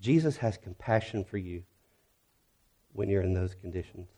Jesus 0.00 0.36
has 0.38 0.56
compassion 0.56 1.24
for 1.24 1.38
you 1.38 1.62
when 2.92 3.08
you're 3.08 3.22
in 3.22 3.34
those 3.34 3.54
conditions. 3.54 4.08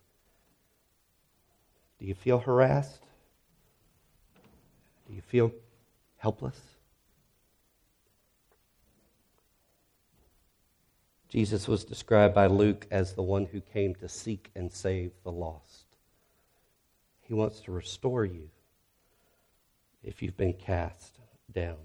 Do 1.99 2.07
you 2.07 2.15
feel 2.15 2.39
harassed? 2.39 3.03
Do 5.09 5.15
you 5.15 5.23
feel 5.23 5.53
helpless? 6.17 6.59
Jesus 11.29 11.69
was 11.69 11.85
described 11.85 12.35
by 12.35 12.47
Luke 12.47 12.87
as 12.91 13.13
the 13.13 13.23
one 13.23 13.47
who 13.47 13.61
came 13.61 13.95
to 13.97 14.09
seek 14.09 14.51
and 14.55 14.73
save 14.73 15.13
the 15.25 15.33
lost. 15.33 15.85
He 17.21 17.35
wants 17.35 17.61
to 17.61 17.73
restore 17.73 18.25
you 18.25 18.49
if 20.03 20.23
you've 20.23 20.37
been 20.37 20.55
cast 20.55 21.19
down. 21.53 21.77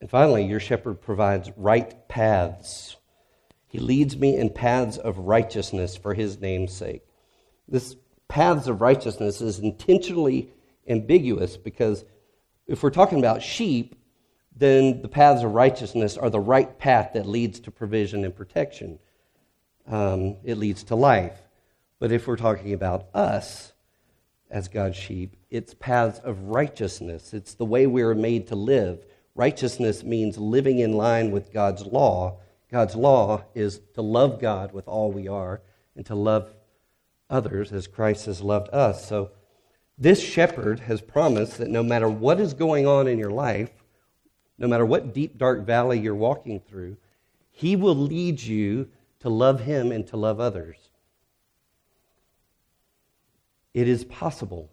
And 0.00 0.10
finally, 0.10 0.44
your 0.44 0.60
shepherd 0.60 1.00
provides 1.00 1.50
right 1.56 2.06
paths. 2.08 2.96
He 3.66 3.78
leads 3.78 4.16
me 4.16 4.36
in 4.36 4.50
paths 4.50 4.98
of 4.98 5.18
righteousness 5.18 5.96
for 5.96 6.14
his 6.14 6.40
name's 6.40 6.74
sake. 6.74 7.02
This 7.66 7.96
paths 8.28 8.66
of 8.66 8.82
righteousness 8.82 9.40
is 9.40 9.58
intentionally 9.58 10.50
ambiguous 10.86 11.56
because 11.56 12.04
if 12.66 12.82
we're 12.82 12.90
talking 12.90 13.18
about 13.18 13.42
sheep, 13.42 13.97
then 14.58 15.02
the 15.02 15.08
paths 15.08 15.44
of 15.44 15.54
righteousness 15.54 16.16
are 16.16 16.30
the 16.30 16.40
right 16.40 16.78
path 16.78 17.12
that 17.14 17.26
leads 17.26 17.60
to 17.60 17.70
provision 17.70 18.24
and 18.24 18.34
protection. 18.34 18.98
Um, 19.86 20.36
it 20.42 20.58
leads 20.58 20.84
to 20.84 20.96
life. 20.96 21.38
But 22.00 22.12
if 22.12 22.26
we're 22.26 22.36
talking 22.36 22.72
about 22.72 23.08
us 23.14 23.72
as 24.50 24.68
God's 24.68 24.96
sheep, 24.96 25.36
it's 25.48 25.74
paths 25.74 26.18
of 26.20 26.42
righteousness. 26.42 27.32
It's 27.32 27.54
the 27.54 27.64
way 27.64 27.86
we 27.86 28.02
are 28.02 28.14
made 28.14 28.48
to 28.48 28.56
live. 28.56 29.04
Righteousness 29.34 30.02
means 30.02 30.38
living 30.38 30.80
in 30.80 30.92
line 30.92 31.30
with 31.30 31.52
God's 31.52 31.86
law. 31.86 32.40
God's 32.70 32.96
law 32.96 33.44
is 33.54 33.80
to 33.94 34.02
love 34.02 34.40
God 34.40 34.72
with 34.72 34.88
all 34.88 35.12
we 35.12 35.28
are 35.28 35.62
and 35.96 36.04
to 36.06 36.14
love 36.14 36.52
others 37.30 37.72
as 37.72 37.86
Christ 37.86 38.26
has 38.26 38.40
loved 38.40 38.68
us. 38.72 39.06
So, 39.06 39.30
this 40.00 40.22
shepherd 40.22 40.78
has 40.80 41.00
promised 41.00 41.58
that 41.58 41.70
no 41.70 41.82
matter 41.82 42.08
what 42.08 42.38
is 42.38 42.54
going 42.54 42.86
on 42.86 43.08
in 43.08 43.18
your 43.18 43.32
life, 43.32 43.70
no 44.58 44.66
matter 44.66 44.84
what 44.84 45.14
deep, 45.14 45.38
dark 45.38 45.64
valley 45.64 45.98
you're 46.00 46.14
walking 46.14 46.60
through, 46.60 46.96
he 47.50 47.76
will 47.76 47.96
lead 47.96 48.40
you 48.40 48.88
to 49.20 49.28
love 49.28 49.60
him 49.60 49.92
and 49.92 50.06
to 50.08 50.16
love 50.16 50.40
others. 50.40 50.76
It 53.74 53.88
is 53.88 54.04
possible. 54.04 54.70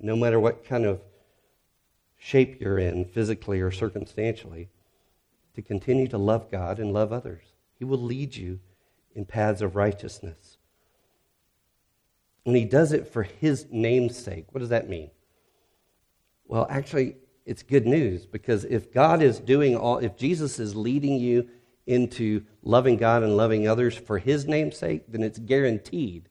No 0.00 0.16
matter 0.16 0.38
what 0.38 0.64
kind 0.64 0.84
of 0.84 1.00
shape 2.16 2.60
you're 2.60 2.78
in, 2.78 3.04
physically 3.04 3.60
or 3.60 3.70
circumstantially, 3.70 4.68
to 5.54 5.62
continue 5.62 6.08
to 6.08 6.18
love 6.18 6.50
God 6.50 6.78
and 6.78 6.92
love 6.92 7.12
others. 7.12 7.44
He 7.78 7.84
will 7.84 8.00
lead 8.00 8.34
you 8.34 8.60
in 9.14 9.24
paths 9.24 9.60
of 9.60 9.76
righteousness. 9.76 10.58
And 12.46 12.56
he 12.56 12.64
does 12.64 12.92
it 12.92 13.08
for 13.08 13.22
his 13.22 13.66
name's 13.70 14.16
sake. 14.16 14.46
What 14.52 14.60
does 14.60 14.68
that 14.70 14.88
mean? 14.88 15.10
Well, 16.46 16.66
actually, 16.68 17.16
it's 17.46 17.62
good 17.62 17.86
news 17.86 18.26
because 18.26 18.64
if 18.64 18.92
God 18.92 19.22
is 19.22 19.38
doing 19.38 19.76
all, 19.76 19.98
if 19.98 20.16
Jesus 20.16 20.58
is 20.58 20.74
leading 20.74 21.18
you 21.18 21.48
into 21.86 22.42
loving 22.62 22.96
God 22.96 23.22
and 23.22 23.36
loving 23.36 23.68
others 23.68 23.96
for 23.96 24.18
his 24.18 24.46
name's 24.46 24.78
sake, 24.78 25.04
then 25.08 25.22
it's 25.22 25.38
guaranteed 25.38 26.28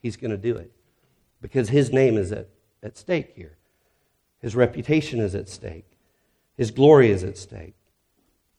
he's 0.00 0.16
going 0.16 0.32
to 0.32 0.36
do 0.36 0.56
it 0.56 0.72
because 1.40 1.68
his 1.68 1.92
name 1.92 2.16
is 2.16 2.32
at, 2.32 2.48
at 2.82 2.96
stake 2.96 3.32
here. 3.36 3.56
His 4.40 4.56
reputation 4.56 5.20
is 5.20 5.34
at 5.34 5.48
stake, 5.48 5.98
his 6.56 6.70
glory 6.70 7.10
is 7.10 7.22
at 7.22 7.38
stake. 7.38 7.74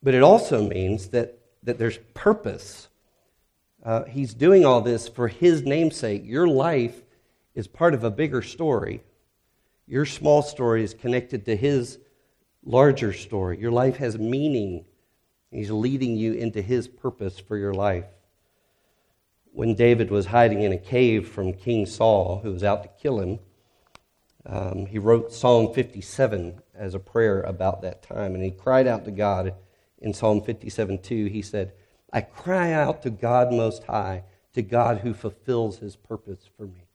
But 0.03 0.13
it 0.15 0.23
also 0.23 0.67
means 0.67 1.09
that, 1.09 1.37
that 1.63 1.77
there's 1.77 1.99
purpose 2.13 2.87
uh, 3.83 4.03
he's 4.05 4.33
doing 4.33 4.65
all 4.65 4.81
this 4.81 5.07
for 5.07 5.27
his 5.27 5.63
namesake. 5.63 6.23
Your 6.25 6.47
life 6.47 7.01
is 7.55 7.67
part 7.67 7.93
of 7.93 8.03
a 8.03 8.11
bigger 8.11 8.41
story. 8.41 9.01
Your 9.91 10.05
small 10.05 10.41
story 10.41 10.85
is 10.85 10.93
connected 10.93 11.43
to 11.43 11.55
his 11.57 11.99
larger 12.63 13.11
story. 13.11 13.59
Your 13.59 13.73
life 13.73 13.97
has 13.97 14.17
meaning. 14.17 14.85
He's 15.51 15.69
leading 15.69 16.15
you 16.15 16.31
into 16.31 16.61
his 16.61 16.87
purpose 16.87 17.37
for 17.37 17.57
your 17.57 17.73
life. 17.73 18.05
When 19.51 19.75
David 19.75 20.09
was 20.09 20.27
hiding 20.27 20.61
in 20.61 20.71
a 20.71 20.77
cave 20.77 21.27
from 21.27 21.51
King 21.51 21.85
Saul, 21.85 22.39
who 22.41 22.53
was 22.53 22.63
out 22.63 22.83
to 22.83 22.89
kill 23.01 23.19
him, 23.19 23.39
um, 24.45 24.85
he 24.85 24.97
wrote 24.97 25.33
Psalm 25.33 25.73
57 25.73 26.61
as 26.73 26.95
a 26.95 26.99
prayer 26.99 27.41
about 27.41 27.81
that 27.81 28.01
time. 28.01 28.33
And 28.33 28.45
he 28.45 28.51
cried 28.51 28.87
out 28.87 29.03
to 29.03 29.11
God 29.11 29.55
in 29.97 30.13
Psalm 30.13 30.41
57 30.41 30.99
2. 30.99 31.25
He 31.25 31.41
said, 31.41 31.73
I 32.13 32.21
cry 32.21 32.71
out 32.71 33.01
to 33.01 33.09
God 33.09 33.51
Most 33.51 33.83
High, 33.83 34.23
to 34.53 34.61
God 34.61 34.99
who 34.99 35.13
fulfills 35.13 35.79
his 35.79 35.97
purpose 35.97 36.49
for 36.55 36.63
me. 36.65 36.85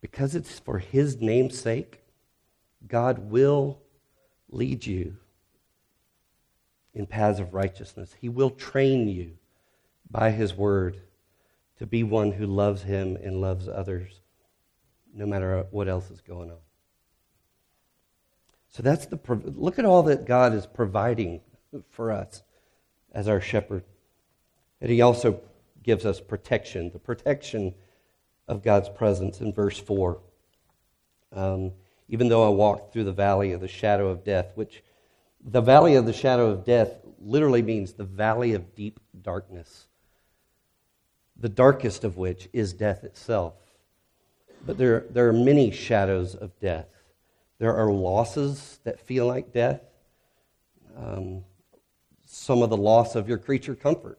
Because 0.00 0.34
it's 0.34 0.58
for 0.58 0.78
his 0.78 1.20
name's 1.20 1.58
sake, 1.58 2.00
God 2.86 3.30
will 3.30 3.80
lead 4.48 4.86
you 4.86 5.16
in 6.94 7.06
paths 7.06 7.38
of 7.38 7.54
righteousness. 7.54 8.14
He 8.20 8.28
will 8.28 8.50
train 8.50 9.08
you 9.08 9.32
by 10.10 10.30
his 10.30 10.54
word 10.54 11.00
to 11.78 11.86
be 11.86 12.02
one 12.02 12.32
who 12.32 12.46
loves 12.46 12.82
him 12.82 13.16
and 13.22 13.40
loves 13.40 13.68
others, 13.68 14.20
no 15.14 15.26
matter 15.26 15.66
what 15.70 15.88
else 15.88 16.10
is 16.10 16.20
going 16.20 16.50
on. 16.50 16.58
So 18.68 18.82
that's 18.82 19.06
the 19.06 19.18
look 19.44 19.78
at 19.78 19.84
all 19.84 20.02
that 20.04 20.26
God 20.26 20.54
is 20.54 20.66
providing 20.66 21.40
for 21.90 22.12
us 22.12 22.42
as 23.12 23.28
our 23.28 23.40
shepherd. 23.40 23.84
And 24.80 24.90
he 24.90 25.00
also 25.00 25.40
gives 25.82 26.06
us 26.06 26.20
protection, 26.20 26.90
the 26.92 26.98
protection 26.98 27.74
of 28.50 28.64
God's 28.64 28.88
presence 28.88 29.40
in 29.40 29.52
verse 29.52 29.78
4. 29.78 30.20
Um, 31.32 31.72
even 32.08 32.28
though 32.28 32.44
I 32.44 32.48
walk 32.48 32.92
through 32.92 33.04
the 33.04 33.12
valley 33.12 33.52
of 33.52 33.60
the 33.60 33.68
shadow 33.68 34.08
of 34.08 34.24
death, 34.24 34.50
which 34.56 34.82
the 35.42 35.60
valley 35.60 35.94
of 35.94 36.04
the 36.04 36.12
shadow 36.12 36.50
of 36.50 36.64
death 36.64 36.98
literally 37.20 37.62
means 37.62 37.92
the 37.92 38.04
valley 38.04 38.54
of 38.54 38.74
deep 38.74 38.98
darkness, 39.22 39.86
the 41.36 41.48
darkest 41.48 42.02
of 42.02 42.16
which 42.16 42.48
is 42.52 42.72
death 42.72 43.04
itself. 43.04 43.54
But 44.66 44.76
there, 44.76 45.06
there 45.10 45.28
are 45.28 45.32
many 45.32 45.70
shadows 45.70 46.34
of 46.34 46.58
death. 46.58 46.88
There 47.58 47.76
are 47.76 47.92
losses 47.92 48.80
that 48.82 48.98
feel 48.98 49.26
like 49.26 49.52
death. 49.52 49.80
Um, 50.96 51.44
some 52.26 52.62
of 52.62 52.70
the 52.70 52.76
loss 52.76 53.14
of 53.14 53.28
your 53.28 53.38
creature 53.38 53.76
comfort. 53.76 54.18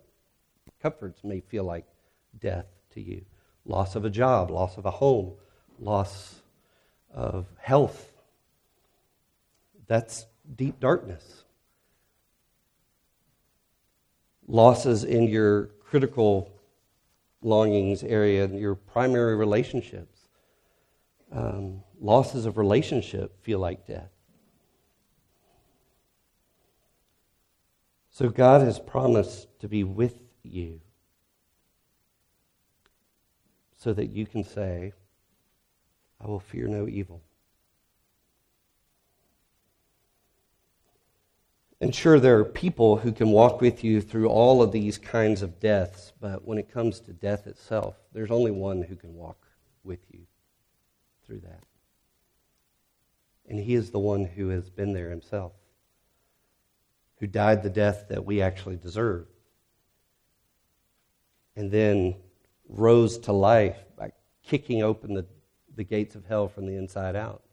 Comforts 0.82 1.22
may 1.26 1.42
feel 1.42 1.66
like 1.66 1.86
death 2.40 2.66
to 2.94 3.02
you. 3.02 3.26
Loss 3.66 3.96
of 3.96 4.06
a 4.06 4.10
job, 4.10 4.50
loss 4.50 4.78
of 4.78 4.86
a 4.86 4.92
home, 4.92 5.34
loss 5.80 6.42
of 7.14 7.46
health. 7.60 8.12
That's 9.88 10.26
deep 10.56 10.80
darkness. 10.80 11.44
Losses 14.48 15.04
in 15.04 15.24
your 15.28 15.68
critical 15.86 16.52
longings 17.42 18.04
area, 18.04 18.48
your 18.48 18.76
primary 18.76 19.36
relationships. 19.36 20.20
Um, 21.32 21.84
losses 22.00 22.46
of 22.46 22.58
relationship 22.58 23.42
feel 23.42 23.60
like 23.60 23.88
death. 23.88 24.10
So 28.10 28.30
God 28.30 28.62
has 28.62 28.80
promised 28.80 29.48
to 29.62 29.70
be 29.70 29.84
with 29.84 30.20
you 30.44 30.82
so 33.82 33.94
that 33.94 34.12
you 34.12 34.28
can 34.28 34.44
say, 34.44 34.94
I 36.24 36.28
will 36.28 36.40
fear 36.40 36.68
no 36.68 36.88
evil. 36.88 37.20
And 41.80 41.96
sure, 41.96 42.20
there 42.20 42.38
are 42.38 42.46
people 42.46 42.98
who 42.98 43.12
can 43.12 43.32
walk 43.32 43.60
with 43.60 43.84
you 43.84 44.00
through 44.00 44.30
all 44.30 44.62
of 44.62 44.72
these 44.72 45.00
kinds 45.00 45.42
of 45.42 45.60
deaths, 45.60 46.14
but 46.22 46.48
when 46.48 46.60
it 46.60 46.72
comes 46.72 47.00
to 47.00 47.12
death 47.12 47.48
itself, 47.48 47.96
there's 48.14 48.30
only 48.30 48.52
one 48.52 48.84
who 48.84 48.96
can 48.96 49.16
walk 49.16 49.48
with 49.84 50.02
you 50.12 50.20
through 51.26 51.40
that. 51.40 51.64
And 53.50 53.60
he 53.60 53.74
is 53.74 53.90
the 53.90 53.98
one 53.98 54.26
who 54.26 54.50
has 54.50 54.70
been 54.70 54.94
there 54.94 55.10
himself, 55.10 55.54
who 57.20 57.26
died 57.26 57.64
the 57.64 57.70
death 57.72 58.06
that 58.10 58.26
we 58.26 58.44
actually 58.44 58.78
deserve, 58.78 59.26
and 61.56 61.72
then 61.72 62.14
rose 62.72 63.18
to 63.20 63.34
life 63.34 63.78
by 63.98 64.12
kicking 64.44 64.82
open 64.82 65.14
the, 65.14 65.26
the 65.76 65.84
gates 65.84 66.16
of 66.16 66.26
hell 66.26 66.48
from 66.48 66.66
the 66.66 66.76
inside 66.76 67.16
out. 67.16 67.44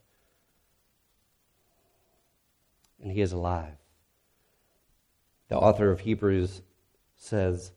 And 3.01 3.11
he 3.11 3.21
is 3.21 3.31
alive. 3.31 3.75
The 5.49 5.57
author 5.57 5.91
of 5.91 5.99
Hebrews 5.99 6.61
says 7.15 7.71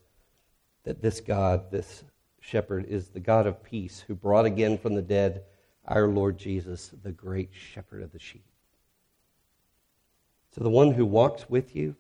that 0.85 1.03
this 1.03 1.21
God, 1.21 1.71
this 1.71 2.05
shepherd, 2.41 2.87
is 2.89 3.09
the 3.09 3.21
God 3.21 3.47
of 3.47 3.63
peace 3.63 4.05
who 4.07 4.15
brought 4.15 4.47
again 4.47 4.79
from 4.79 4.95
the 4.95 5.03
dead 5.03 5.43
our 5.87 6.07
Lord 6.07 6.39
Jesus, 6.39 6.93
the 7.03 7.11
great 7.11 7.51
shepherd 7.53 8.03
of 8.03 8.13
the 8.13 8.19
sheep. 8.19 8.45
So 10.55 10.63
the 10.63 10.71
one 10.71 10.93
who 10.93 11.05
walks 11.05 11.49
with 11.49 11.75
you 11.75 11.97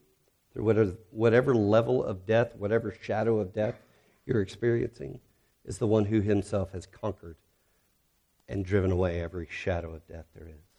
through 0.52 0.94
whatever 1.10 1.54
level 1.54 2.04
of 2.04 2.26
death, 2.26 2.54
whatever 2.56 2.94
shadow 3.02 3.40
of 3.40 3.52
death 3.52 3.74
you're 4.26 4.42
experiencing, 4.42 5.18
is 5.64 5.78
the 5.78 5.86
one 5.86 6.06
who 6.06 6.20
himself 6.20 6.72
has 6.72 6.86
conquered 6.86 7.36
and 8.48 8.64
driven 8.64 8.90
away 8.90 9.20
every 9.20 9.46
shadow 9.50 9.94
of 9.94 10.06
death 10.06 10.26
there 10.34 10.46
is. 10.46 10.72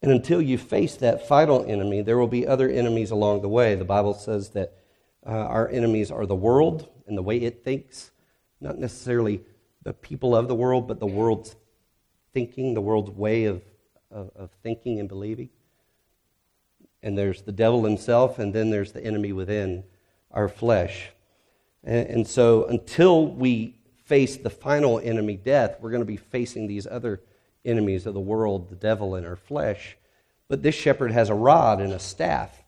And 0.00 0.12
until 0.12 0.42
you 0.42 0.58
face 0.58 0.96
that 0.96 1.26
final 1.26 1.64
enemy, 1.64 2.02
there 2.02 2.18
will 2.18 2.28
be 2.28 2.46
other 2.46 2.68
enemies 2.68 3.10
along 3.10 3.40
the 3.40 3.48
way. 3.48 3.74
The 3.74 3.86
Bible 3.86 4.12
says 4.12 4.50
that 4.50 4.74
uh, 5.26 5.30
our 5.30 5.68
enemies 5.68 6.10
are 6.10 6.26
the 6.26 6.34
world 6.34 6.88
and 7.06 7.16
the 7.16 7.22
way 7.22 7.38
it 7.38 7.64
thinks, 7.64 8.10
not 8.60 8.78
necessarily 8.78 9.40
the 9.82 9.94
people 9.94 10.36
of 10.36 10.46
the 10.46 10.54
world, 10.54 10.86
but 10.86 11.00
the 11.00 11.06
world's 11.06 11.56
thinking, 12.34 12.74
the 12.74 12.82
world's 12.82 13.10
way 13.10 13.44
of, 13.44 13.62
of, 14.10 14.30
of 14.36 14.50
thinking 14.62 15.00
and 15.00 15.08
believing. 15.08 15.48
And 17.02 17.16
there's 17.16 17.42
the 17.42 17.52
devil 17.52 17.84
himself, 17.84 18.38
and 18.38 18.54
then 18.54 18.68
there's 18.68 18.92
the 18.92 19.04
enemy 19.04 19.32
within 19.32 19.84
our 20.30 20.48
flesh. 20.48 21.12
And, 21.84 22.26
so 22.26 22.64
until 22.64 23.26
we 23.26 23.76
face 24.04 24.36
the 24.36 24.50
final 24.50 24.98
enemy, 25.00 25.36
death, 25.36 25.76
we're 25.80 25.90
going 25.90 26.00
to 26.00 26.06
be 26.06 26.16
facing 26.16 26.66
these 26.66 26.86
other 26.86 27.20
enemies 27.64 28.06
of 28.06 28.14
the 28.14 28.20
world, 28.20 28.70
the 28.70 28.76
devil 28.76 29.14
and 29.14 29.26
our 29.26 29.36
flesh. 29.36 29.96
But 30.48 30.62
this 30.62 30.74
shepherd 30.74 31.12
has 31.12 31.28
a 31.30 31.34
rod 31.34 31.80
and 31.80 31.92
a 31.92 31.98
staff. 31.98 32.62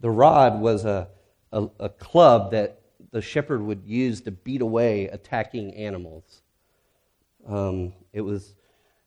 The 0.00 0.10
rod 0.10 0.60
was 0.60 0.84
a, 0.84 1.08
a, 1.52 1.68
a 1.78 1.88
club 1.88 2.50
that 2.52 2.80
the 3.12 3.22
shepherd 3.22 3.62
would 3.62 3.82
use 3.84 4.20
to 4.22 4.30
beat 4.30 4.60
away 4.60 5.06
attacking 5.06 5.74
animals. 5.74 6.42
Um, 7.46 7.92
it 8.12 8.20
was, 8.20 8.54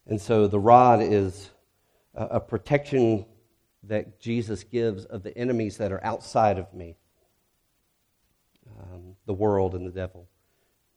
and 0.07 0.19
so 0.19 0.47
the 0.47 0.59
rod 0.59 1.01
is 1.01 1.49
a, 2.15 2.25
a 2.25 2.39
protection 2.39 3.25
that 3.83 4.19
Jesus 4.19 4.63
gives 4.63 5.05
of 5.05 5.23
the 5.23 5.37
enemies 5.37 5.77
that 5.77 5.91
are 5.91 6.03
outside 6.03 6.57
of 6.57 6.73
me 6.73 6.95
um, 8.79 9.15
the 9.25 9.33
world 9.33 9.75
and 9.75 9.85
the 9.85 9.91
devil. 9.91 10.27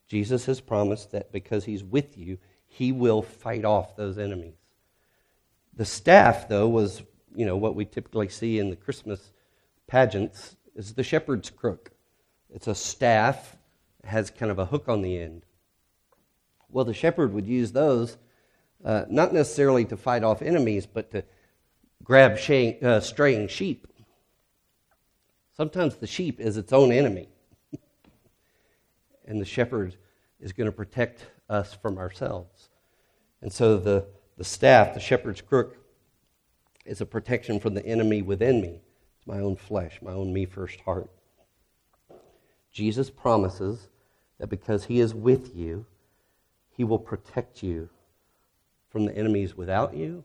Jesus 0.09 0.47
has 0.47 0.61
promised 0.61 1.13
that 1.13 1.33
because 1.33 1.65
he's 1.65 1.83
with 1.83 2.17
you, 2.19 2.39
he 2.67 2.93
will 2.93 3.23
fight 3.23 3.65
off 3.65 3.97
those 3.97 4.19
enemies. 4.19 4.57
The 5.75 5.85
staff, 5.85 6.49
though, 6.49 6.69
was, 6.69 7.03
you 7.35 7.47
know, 7.47 7.57
what 7.57 7.75
we 7.75 7.85
typically 7.85 8.29
see 8.29 8.59
in 8.59 8.71
the 8.71 8.77
Christmas 8.77 9.33
pageants 9.87 10.57
is 10.75 10.95
the 10.95 11.03
shepherd's 11.03 11.51
crook. 11.51 11.93
It's 12.51 12.67
a 12.67 12.75
staff, 12.75 13.57
has 14.05 14.31
kind 14.31 14.51
of 14.51 14.59
a 14.59 14.67
hook 14.67 14.89
on 14.89 15.03
the 15.03 15.19
end. 15.19 15.45
Well, 16.69 16.85
the 16.85 16.95
shepherd 16.95 17.33
would 17.33 17.47
use 17.47 17.73
those 17.73 18.17
uh, 18.85 19.05
not 19.09 19.33
necessarily 19.33 19.85
to 19.87 19.97
fight 19.97 20.25
off 20.25 20.43
enemies, 20.43 20.87
but 20.87 21.11
to 21.13 21.25
grab 22.03 22.33
uh, 22.33 23.01
straying 23.01 23.49
sheep. 23.49 23.87
Sometimes 25.57 25.97
the 25.97 26.07
sheep 26.07 26.41
is 26.41 26.57
its 26.57 26.73
own 26.73 26.91
enemy. 26.91 27.29
And 29.33 29.41
the 29.41 29.47
shepherd 29.47 29.97
is 30.41 30.53
going 30.53 30.67
to 30.67 30.73
protect 30.73 31.25
us 31.49 31.73
from 31.73 31.97
ourselves. 31.97 32.69
And 33.41 33.51
so 33.51 33.79
the, 33.79 34.07
the 34.37 34.45
staff, 34.45 34.93
the 34.93 35.01
shepherd's 35.01 35.41
crook, 35.41 35.79
is 36.85 37.01
a 37.01 37.07
protection 37.07 37.59
from 37.59 37.73
the 37.73 37.85
enemy 37.87 38.21
within 38.21 38.61
me. 38.61 38.83
It's 39.17 39.27
my 39.27 39.39
own 39.39 39.57
flesh, 39.57 40.01
my 40.03 40.13
own 40.13 40.35
me 40.35 40.45
first 40.45 40.81
heart. 40.81 41.11
Jesus 42.73 43.09
promises 43.09 43.89
that 44.39 44.49
because 44.49 44.85
he 44.85 45.01
is 45.01 45.15
with 45.15 45.57
you, 45.57 45.87
he 46.71 46.85
will 46.85 46.99
protect 46.99 47.63
you 47.63 47.89
from 48.91 49.07
the 49.07 49.17
enemies 49.17 49.57
without 49.57 49.97
you 49.97 50.25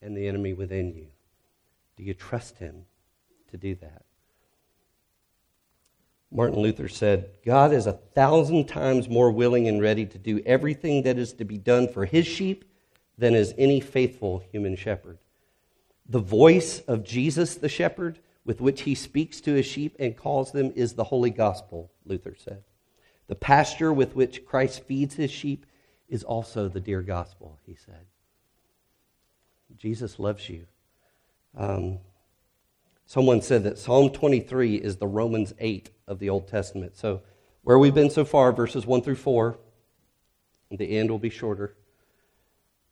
and 0.00 0.16
the 0.16 0.28
enemy 0.28 0.52
within 0.52 0.94
you. 0.94 1.08
Do 1.96 2.04
you 2.04 2.14
trust 2.14 2.58
him 2.58 2.84
to 3.50 3.56
do 3.56 3.74
that? 3.76 4.04
Martin 6.34 6.58
Luther 6.58 6.88
said, 6.88 7.30
God 7.46 7.72
is 7.72 7.86
a 7.86 7.92
thousand 7.92 8.66
times 8.66 9.08
more 9.08 9.30
willing 9.30 9.68
and 9.68 9.80
ready 9.80 10.04
to 10.04 10.18
do 10.18 10.42
everything 10.44 11.04
that 11.04 11.16
is 11.16 11.32
to 11.34 11.44
be 11.44 11.56
done 11.56 11.86
for 11.86 12.04
his 12.04 12.26
sheep 12.26 12.64
than 13.16 13.36
is 13.36 13.54
any 13.56 13.78
faithful 13.78 14.42
human 14.50 14.74
shepherd. 14.74 15.18
The 16.08 16.18
voice 16.18 16.80
of 16.80 17.04
Jesus 17.04 17.54
the 17.54 17.68
shepherd, 17.68 18.18
with 18.44 18.60
which 18.60 18.82
he 18.82 18.96
speaks 18.96 19.40
to 19.42 19.54
his 19.54 19.64
sheep 19.64 19.94
and 20.00 20.16
calls 20.16 20.50
them, 20.50 20.72
is 20.74 20.94
the 20.94 21.04
holy 21.04 21.30
gospel, 21.30 21.92
Luther 22.04 22.34
said. 22.36 22.64
The 23.28 23.36
pasture 23.36 23.92
with 23.92 24.16
which 24.16 24.44
Christ 24.44 24.82
feeds 24.82 25.14
his 25.14 25.30
sheep 25.30 25.64
is 26.08 26.24
also 26.24 26.68
the 26.68 26.80
dear 26.80 27.00
gospel, 27.00 27.60
he 27.64 27.76
said. 27.76 28.06
Jesus 29.76 30.18
loves 30.18 30.48
you. 30.48 30.66
Um, 31.56 32.00
someone 33.06 33.42
said 33.42 33.64
that 33.64 33.78
Psalm 33.78 34.10
23 34.10 34.76
is 34.76 34.96
the 34.96 35.06
Romans 35.06 35.54
8 35.58 35.90
of 36.06 36.18
the 36.18 36.30
Old 36.30 36.48
Testament. 36.48 36.96
So, 36.96 37.22
where 37.62 37.78
we've 37.78 37.94
been 37.94 38.10
so 38.10 38.24
far, 38.24 38.52
verses 38.52 38.84
1 38.86 39.02
through 39.02 39.16
4, 39.16 39.58
the 40.70 40.98
end 40.98 41.10
will 41.10 41.18
be 41.18 41.30
shorter. 41.30 41.74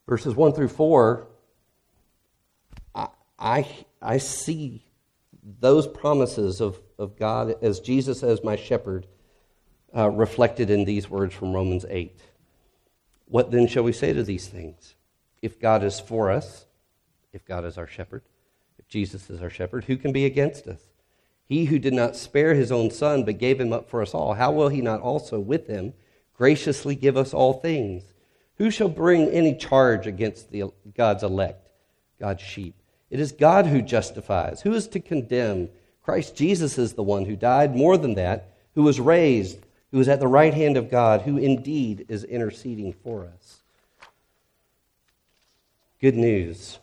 Verses 0.08 0.34
1 0.34 0.52
through 0.52 0.68
4, 0.68 1.26
I, 2.94 3.08
I, 3.38 3.68
I 4.00 4.18
see 4.18 4.84
those 5.60 5.86
promises 5.86 6.60
of, 6.60 6.80
of 6.98 7.18
God 7.18 7.56
as 7.62 7.80
Jesus 7.80 8.22
as 8.22 8.42
my 8.44 8.56
shepherd 8.56 9.06
uh, 9.94 10.08
reflected 10.08 10.70
in 10.70 10.84
these 10.84 11.10
words 11.10 11.34
from 11.34 11.52
Romans 11.52 11.84
8. 11.88 12.20
What 13.26 13.50
then 13.50 13.66
shall 13.66 13.82
we 13.82 13.92
say 13.92 14.12
to 14.12 14.22
these 14.22 14.46
things? 14.46 14.94
If 15.40 15.60
God 15.60 15.82
is 15.82 15.98
for 15.98 16.30
us, 16.30 16.66
if 17.32 17.44
God 17.44 17.64
is 17.64 17.76
our 17.76 17.86
shepherd, 17.86 18.22
Jesus 18.92 19.30
is 19.30 19.40
our 19.40 19.48
shepherd, 19.48 19.84
who 19.84 19.96
can 19.96 20.12
be 20.12 20.26
against 20.26 20.66
us? 20.66 20.82
He 21.48 21.64
who 21.64 21.78
did 21.78 21.94
not 21.94 22.14
spare 22.14 22.52
his 22.52 22.70
own 22.70 22.90
son, 22.90 23.24
but 23.24 23.38
gave 23.38 23.58
him 23.58 23.72
up 23.72 23.88
for 23.88 24.02
us 24.02 24.12
all, 24.12 24.34
how 24.34 24.52
will 24.52 24.68
he 24.68 24.82
not 24.82 25.00
also 25.00 25.40
with 25.40 25.66
him 25.66 25.94
graciously 26.36 26.94
give 26.94 27.16
us 27.16 27.32
all 27.32 27.54
things? 27.54 28.04
Who 28.58 28.70
shall 28.70 28.90
bring 28.90 29.28
any 29.30 29.56
charge 29.56 30.06
against 30.06 30.50
the, 30.50 30.64
God's 30.94 31.22
elect, 31.22 31.70
God's 32.20 32.42
sheep? 32.42 32.74
It 33.08 33.18
is 33.18 33.32
God 33.32 33.64
who 33.66 33.80
justifies. 33.80 34.60
Who 34.60 34.74
is 34.74 34.86
to 34.88 35.00
condemn? 35.00 35.70
Christ 36.02 36.36
Jesus 36.36 36.76
is 36.76 36.92
the 36.92 37.02
one 37.02 37.24
who 37.24 37.34
died, 37.34 37.74
more 37.74 37.96
than 37.96 38.14
that, 38.16 38.56
who 38.74 38.82
was 38.82 39.00
raised, 39.00 39.58
who 39.90 40.00
is 40.00 40.08
at 40.08 40.20
the 40.20 40.28
right 40.28 40.52
hand 40.52 40.76
of 40.76 40.90
God, 40.90 41.22
who 41.22 41.38
indeed 41.38 42.04
is 42.10 42.24
interceding 42.24 42.92
for 42.92 43.24
us. 43.24 43.62
Good 45.98 46.16
news. 46.16 46.78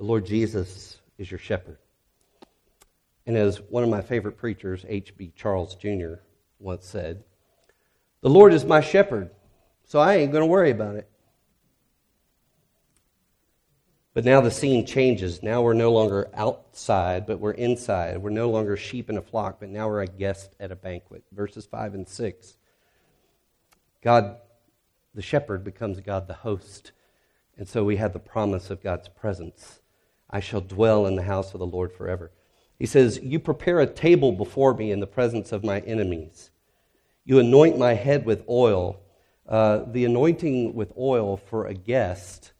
The 0.00 0.06
Lord 0.06 0.24
Jesus 0.24 0.96
is 1.18 1.30
your 1.30 1.36
shepherd. 1.36 1.76
And 3.26 3.36
as 3.36 3.60
one 3.60 3.84
of 3.84 3.90
my 3.90 4.00
favorite 4.00 4.38
preachers, 4.38 4.86
H.B. 4.88 5.34
Charles 5.36 5.74
Jr., 5.74 6.14
once 6.58 6.86
said, 6.86 7.22
The 8.22 8.30
Lord 8.30 8.54
is 8.54 8.64
my 8.64 8.80
shepherd, 8.80 9.28
so 9.84 9.98
I 9.98 10.14
ain't 10.14 10.32
going 10.32 10.40
to 10.40 10.46
worry 10.46 10.70
about 10.70 10.96
it. 10.96 11.06
But 14.14 14.24
now 14.24 14.40
the 14.40 14.50
scene 14.50 14.86
changes. 14.86 15.42
Now 15.42 15.60
we're 15.60 15.74
no 15.74 15.92
longer 15.92 16.30
outside, 16.32 17.26
but 17.26 17.38
we're 17.38 17.50
inside. 17.50 18.16
We're 18.16 18.30
no 18.30 18.48
longer 18.48 18.78
sheep 18.78 19.10
in 19.10 19.18
a 19.18 19.22
flock, 19.22 19.60
but 19.60 19.68
now 19.68 19.86
we're 19.86 20.00
a 20.00 20.06
guest 20.06 20.54
at 20.58 20.72
a 20.72 20.76
banquet. 20.76 21.24
Verses 21.30 21.66
5 21.66 21.92
and 21.92 22.08
6. 22.08 22.56
God, 24.02 24.36
the 25.14 25.20
shepherd, 25.20 25.62
becomes 25.62 26.00
God 26.00 26.26
the 26.26 26.32
host. 26.32 26.92
And 27.58 27.68
so 27.68 27.84
we 27.84 27.96
have 27.96 28.14
the 28.14 28.18
promise 28.18 28.70
of 28.70 28.82
God's 28.82 29.10
presence. 29.10 29.79
I 30.30 30.40
shall 30.40 30.60
dwell 30.60 31.06
in 31.06 31.16
the 31.16 31.22
house 31.22 31.52
of 31.52 31.60
the 31.60 31.66
Lord 31.66 31.92
forever. 31.92 32.30
He 32.78 32.86
says, 32.86 33.20
You 33.22 33.38
prepare 33.38 33.80
a 33.80 33.86
table 33.86 34.32
before 34.32 34.74
me 34.74 34.92
in 34.92 35.00
the 35.00 35.06
presence 35.06 35.52
of 35.52 35.64
my 35.64 35.80
enemies. 35.80 36.50
You 37.24 37.38
anoint 37.38 37.78
my 37.78 37.94
head 37.94 38.24
with 38.24 38.44
oil. 38.48 39.00
Uh, 39.46 39.84
the 39.88 40.04
anointing 40.04 40.74
with 40.74 40.92
oil 40.96 41.36
for 41.36 41.66
a 41.66 41.74
guest 41.74 42.52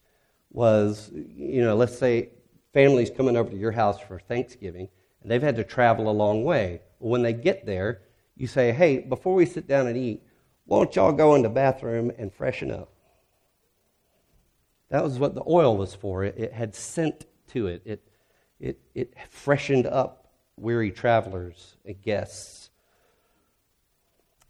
was, 0.50 1.10
you 1.14 1.62
know, 1.62 1.76
let's 1.76 1.96
say 1.96 2.30
families 2.74 3.10
coming 3.10 3.36
over 3.36 3.50
to 3.50 3.56
your 3.56 3.70
house 3.70 4.00
for 4.00 4.18
Thanksgiving, 4.18 4.88
and 5.22 5.30
they've 5.30 5.42
had 5.42 5.56
to 5.56 5.64
travel 5.64 6.10
a 6.10 6.12
long 6.12 6.42
way. 6.42 6.82
When 6.98 7.22
they 7.22 7.32
get 7.32 7.64
there, 7.64 8.02
you 8.36 8.46
say, 8.46 8.72
Hey, 8.72 8.98
before 8.98 9.34
we 9.34 9.46
sit 9.46 9.68
down 9.68 9.86
and 9.86 9.96
eat, 9.96 10.22
why 10.66 10.78
don't 10.78 10.96
y'all 10.96 11.12
go 11.12 11.34
in 11.34 11.42
the 11.42 11.48
bathroom 11.48 12.12
and 12.18 12.32
freshen 12.32 12.70
up? 12.70 12.92
That 14.90 15.04
was 15.04 15.18
what 15.18 15.34
the 15.34 15.44
oil 15.48 15.76
was 15.76 15.94
for. 15.94 16.24
It, 16.24 16.36
it 16.36 16.52
had 16.52 16.74
scent 16.74 17.26
to 17.52 17.66
it. 17.68 17.82
It, 17.84 18.02
it, 18.58 18.80
it 18.94 19.14
freshened 19.28 19.86
up 19.86 20.28
weary 20.56 20.90
travelers 20.90 21.76
and 21.84 22.00
guests. 22.02 22.70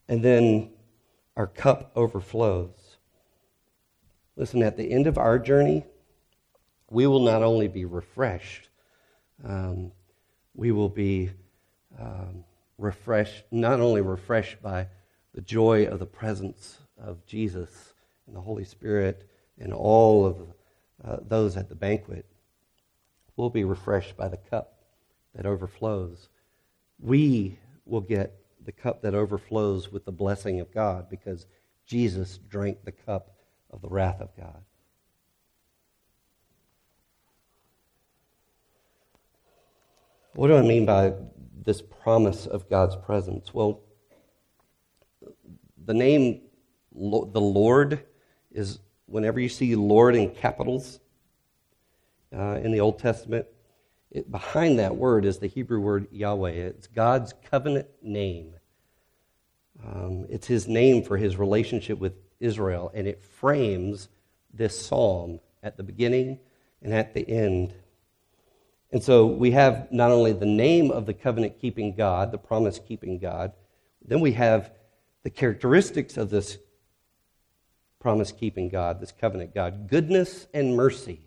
And 0.09 0.23
then 0.23 0.71
our 1.37 1.47
cup 1.47 1.93
overflows. 1.95 2.97
Listen, 4.37 4.63
at 4.63 4.77
the 4.77 4.91
end 4.91 5.07
of 5.07 5.19
our 5.19 5.39
journey, 5.39 5.85
we 6.91 7.07
will 7.07 7.21
not 7.21 7.43
only 7.43 7.69
be 7.69 7.85
refreshed, 7.85 8.69
um, 9.45 9.93
we 10.55 10.73
will 10.73 10.89
be 10.89 11.31
um, 11.99 12.45
refreshed, 12.79 13.45
not 13.51 13.81
only 13.81 14.01
refreshed 14.01 14.61
by 14.61 14.89
the 15.35 15.41
joy 15.41 15.87
of 15.87 15.99
the 15.99 16.07
presence 16.07 16.79
of 16.99 17.25
Jesus 17.27 17.95
and 18.27 18.35
the 18.35 18.41
Holy 18.41 18.65
Spirit 18.65 19.29
and 19.59 19.73
all 19.73 20.27
of 20.27 20.37
uh, 21.05 21.17
those 21.29 21.57
at 21.57 21.69
the 21.69 21.75
banquet, 21.75 22.27
we'll 23.37 23.51
be 23.51 23.65
refreshed 23.65 24.17
by 24.17 24.29
the 24.29 24.37
cup 24.37 24.75
that 25.35 25.47
overflows. 25.47 26.29
We 26.99 27.59
will 27.85 28.01
get 28.01 28.35
the 28.65 28.73
cup 28.73 29.03
that 29.03 29.15
overflows 29.15 29.91
with 29.91 30.05
the 30.05 30.13
blessing 30.13 30.61
of 30.61 30.73
God 30.73 31.09
because 31.09 31.47
Jesus 31.87 32.39
drank 32.49 32.85
the 32.85 32.93
cup 32.93 33.35
of 33.71 33.81
the 33.83 33.89
wrath 33.89 34.21
of 34.21 34.37
God. 34.37 34.63
What 40.35 40.49
do 40.49 40.57
I 40.57 40.63
mean 40.63 40.87
by 40.87 41.15
this 41.65 41.83
promise 41.83 42.47
of 42.47 42.69
God's 42.71 42.97
presence? 42.97 43.53
Well, 43.53 43.81
the 45.85 45.95
name 45.95 46.43
the 46.93 47.41
Lord 47.41 48.05
is 48.53 48.79
whenever 49.07 49.41
you 49.41 49.49
see 49.49 49.75
Lord 49.75 50.15
in 50.15 50.31
capitals, 50.31 51.01
uh, 52.37 52.59
in 52.63 52.73
the 52.73 52.81
Old 52.81 52.99
Testament. 52.99 53.47
It, 54.11 54.31
behind 54.31 54.79
that 54.79 54.97
word 54.97 55.25
is 55.25 55.39
the 55.39 55.47
Hebrew 55.47 55.81
word 55.81 56.09
Yahweh. 56.11 56.51
It's 56.51 56.87
God's 56.87 57.33
covenant 57.51 57.89
name. 58.03 58.55
Um, 59.87 60.27
it's 60.29 60.47
his 60.47 60.69
name 60.69 61.03
for 61.03 61.17
his 61.17 61.37
relationship 61.37 61.99
with 61.99 62.15
Israel, 62.39 62.91
and 62.95 63.07
it 63.07 63.23
frames 63.23 64.09
this 64.53 64.79
psalm 64.79 65.41
at 65.63 65.77
the 65.77 65.83
beginning 65.83 66.39
and 66.83 66.93
at 66.93 67.15
the 67.15 67.29
end. 67.29 67.75
And 68.93 69.03
so 69.03 69.27
we 69.27 69.53
have 69.53 69.91
not 69.93 70.11
only 70.11 70.33
the 70.33 70.47
name 70.47 70.91
of 70.91 71.07
the 71.07 71.15
covenant 71.15 71.61
keeping 71.61 71.95
God, 71.95 72.33
the 72.33 72.39
promise 72.39 72.81
keeping 72.81 73.19
God, 73.19 73.53
then 74.05 74.21
we 74.21 74.33
have 74.33 74.73
the 75.23 75.31
characteristics 75.31 76.17
of 76.17 76.31
this 76.31 76.59
promise 78.01 78.33
keeping 78.33 78.69
God, 78.69 79.01
this 79.01 79.13
covenant 79.13 79.55
God 79.55 79.89
goodness 79.89 80.49
and 80.53 80.75
mercy. 80.75 81.21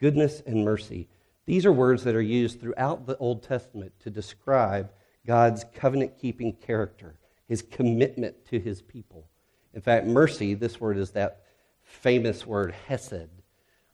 Goodness 0.00 0.42
and 0.46 0.64
mercy. 0.64 1.08
These 1.46 1.64
are 1.64 1.72
words 1.72 2.04
that 2.04 2.14
are 2.14 2.22
used 2.22 2.60
throughout 2.60 3.06
the 3.06 3.16
Old 3.18 3.42
Testament 3.42 3.92
to 4.00 4.10
describe 4.10 4.90
God's 5.26 5.64
covenant 5.74 6.18
keeping 6.18 6.52
character, 6.52 7.18
his 7.48 7.62
commitment 7.62 8.44
to 8.46 8.58
his 8.58 8.82
people. 8.82 9.28
In 9.74 9.80
fact, 9.80 10.06
mercy, 10.06 10.54
this 10.54 10.80
word 10.80 10.98
is 10.98 11.10
that 11.12 11.42
famous 11.82 12.46
word 12.46 12.74
hesed, 12.88 13.30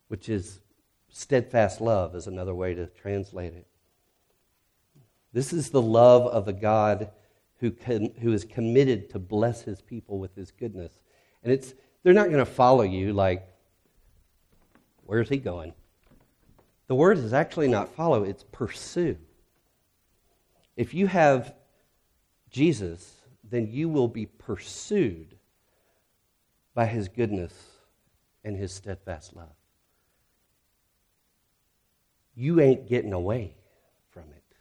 which 0.08 0.28
is 0.28 0.60
steadfast 1.08 1.80
love, 1.80 2.14
is 2.14 2.26
another 2.26 2.54
way 2.54 2.74
to 2.74 2.86
translate 2.86 3.54
it. 3.54 3.66
This 5.32 5.52
is 5.52 5.70
the 5.70 5.82
love 5.82 6.26
of 6.26 6.48
a 6.48 6.52
God 6.52 7.10
who, 7.58 7.72
who 8.20 8.32
is 8.32 8.44
committed 8.44 9.10
to 9.10 9.18
bless 9.18 9.62
his 9.62 9.80
people 9.80 10.18
with 10.18 10.34
his 10.34 10.50
goodness. 10.50 10.92
And 11.42 11.52
it's, 11.52 11.74
they're 12.02 12.12
not 12.12 12.26
going 12.26 12.38
to 12.38 12.46
follow 12.46 12.82
you 12.82 13.12
like, 13.12 13.46
where's 15.04 15.28
he 15.28 15.36
going? 15.36 15.72
The 16.92 16.96
word 16.96 17.16
is 17.16 17.32
actually 17.32 17.68
not 17.68 17.94
follow, 17.94 18.22
it's 18.22 18.44
pursue. 18.52 19.16
If 20.76 20.92
you 20.92 21.06
have 21.06 21.54
Jesus, 22.50 23.14
then 23.42 23.66
you 23.66 23.88
will 23.88 24.08
be 24.08 24.26
pursued 24.26 25.38
by 26.74 26.84
his 26.84 27.08
goodness 27.08 27.54
and 28.44 28.58
his 28.58 28.74
steadfast 28.74 29.34
love. 29.34 29.56
You 32.34 32.60
ain't 32.60 32.86
getting 32.86 33.14
away 33.14 33.54
from 34.10 34.24
it. 34.24 34.56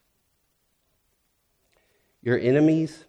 Your 2.21 2.39
enemies 2.39 3.03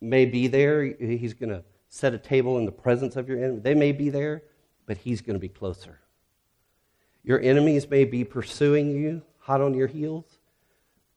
may 0.00 0.26
be 0.26 0.48
there. 0.48 0.82
He's 0.82 1.34
going 1.34 1.50
to 1.50 1.62
set 1.88 2.14
a 2.14 2.18
table 2.18 2.58
in 2.58 2.64
the 2.64 2.72
presence 2.72 3.14
of 3.14 3.28
your 3.28 3.38
enemy. 3.38 3.60
They 3.60 3.74
may 3.74 3.92
be 3.92 4.10
there, 4.10 4.42
but 4.86 4.96
he's 4.96 5.20
going 5.20 5.34
to 5.34 5.40
be 5.40 5.48
closer. 5.48 6.00
Your 7.24 7.40
enemies 7.40 7.88
may 7.88 8.04
be 8.04 8.22
pursuing 8.22 8.90
you, 8.90 9.22
hot 9.38 9.62
on 9.62 9.72
your 9.72 9.86
heels, 9.86 10.38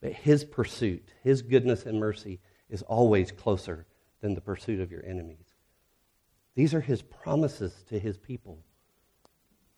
but 0.01 0.13
his 0.13 0.45
pursuit, 0.45 1.09
his 1.21 1.41
goodness 1.41 1.85
and 1.85 1.99
mercy, 1.99 2.39
is 2.69 2.81
always 2.83 3.31
closer 3.31 3.85
than 4.21 4.33
the 4.33 4.41
pursuit 4.41 4.79
of 4.79 4.89
your 4.89 5.05
enemies. 5.05 5.53
These 6.55 6.73
are 6.73 6.81
his 6.81 7.01
promises 7.01 7.83
to 7.89 7.99
his 7.99 8.17
people. 8.17 8.63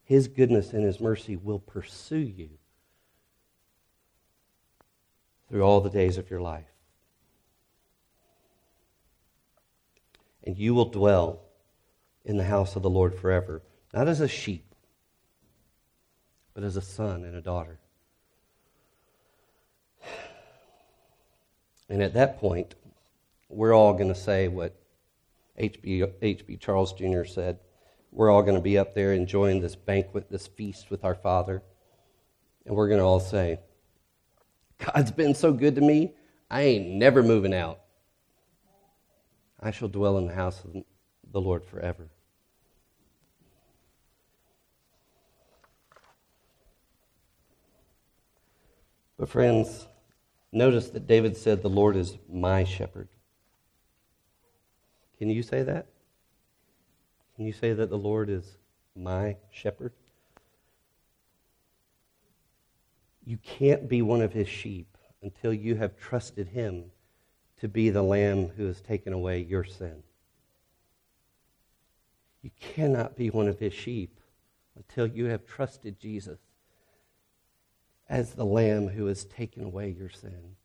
His 0.03 0.27
goodness 0.27 0.71
and 0.71 0.83
his 0.83 0.99
mercy 0.99 1.35
will 1.35 1.59
pursue 1.59 2.17
you 2.17 2.49
through 5.49 5.63
all 5.63 5.81
the 5.81 5.89
days 5.89 6.17
of 6.17 6.29
your 6.29 6.41
life. 6.41 6.71
And 10.43 10.57
you 10.57 10.73
will 10.75 10.89
dwell 10.89 11.41
in 12.23 12.37
the 12.37 12.43
house 12.43 12.75
of 12.75 12.83
the 12.83 12.89
Lord 12.89 13.15
forever, 13.15 13.63
not 13.93 14.07
as 14.07 14.21
a 14.21 14.27
sheep 14.27 14.68
but 16.59 16.65
as 16.65 16.75
a 16.75 16.81
son 16.81 17.23
and 17.23 17.37
a 17.37 17.41
daughter. 17.41 17.79
And 21.87 22.03
at 22.03 22.15
that 22.15 22.37
point, 22.37 22.75
we're 23.47 23.73
all 23.73 23.93
going 23.93 24.09
to 24.09 24.19
say 24.19 24.49
what 24.49 24.75
H.B. 25.55 26.03
H.B. 26.21 26.57
Charles 26.57 26.91
Jr. 26.91 27.23
said. 27.23 27.59
We're 28.11 28.29
all 28.29 28.41
going 28.41 28.57
to 28.57 28.61
be 28.61 28.77
up 28.77 28.93
there 28.93 29.13
enjoying 29.13 29.61
this 29.61 29.77
banquet, 29.77 30.29
this 30.29 30.47
feast 30.47 30.91
with 30.91 31.05
our 31.05 31.15
Father. 31.15 31.63
And 32.65 32.75
we're 32.75 32.89
going 32.89 32.99
to 32.99 33.05
all 33.05 33.21
say, 33.21 33.59
God's 34.79 35.11
been 35.11 35.35
so 35.35 35.53
good 35.53 35.75
to 35.75 35.81
me, 35.81 36.11
I 36.51 36.63
ain't 36.63 36.89
never 36.89 37.23
moving 37.23 37.53
out. 37.53 37.79
I 39.61 39.71
shall 39.71 39.87
dwell 39.87 40.17
in 40.17 40.27
the 40.27 40.35
house 40.35 40.61
of 40.65 40.83
the 41.31 41.39
Lord 41.39 41.63
forever. 41.63 42.09
But, 49.19 49.27
friends, 49.27 49.85
notice 50.53 50.89
that 50.91 51.05
David 51.05 51.35
said, 51.35 51.61
The 51.61 51.69
Lord 51.69 51.97
is 51.97 52.17
my 52.31 52.63
shepherd. 52.63 53.09
Can 55.17 55.29
you 55.29 55.43
say 55.43 55.61
that? 55.61 55.87
Can 57.35 57.45
you 57.45 57.51
say 57.51 57.73
that 57.73 57.89
the 57.89 57.97
Lord 57.97 58.29
is 58.29 58.57
my 58.95 59.35
shepherd? 59.51 59.91
You 63.25 63.37
can't 63.43 63.89
be 63.89 64.01
one 64.01 64.21
of 64.21 64.31
his 64.31 64.47
sheep 64.47 64.97
until 65.21 65.53
you 65.53 65.75
have 65.75 65.97
trusted 65.97 66.47
him 66.47 66.85
to 67.59 67.67
be 67.67 67.89
the 67.89 68.01
lamb 68.01 68.47
who 68.55 68.67
has 68.67 68.79
taken 68.79 69.11
away 69.11 69.41
your 69.41 69.65
sin. 69.65 70.01
You 72.41 72.51
cannot 72.57 73.17
be 73.17 73.29
one 73.29 73.49
of 73.49 73.59
his 73.59 73.73
sheep 73.73 74.17
until 74.77 75.05
you 75.05 75.25
have 75.25 75.45
trusted 75.45 75.99
Jesus 75.99 76.39
as 78.09 78.33
the 78.33 78.45
Lamb 78.45 78.87
who 78.87 79.05
has 79.05 79.23
taken 79.23 79.63
away 79.63 79.95
your 79.97 80.09
sin 80.09 80.55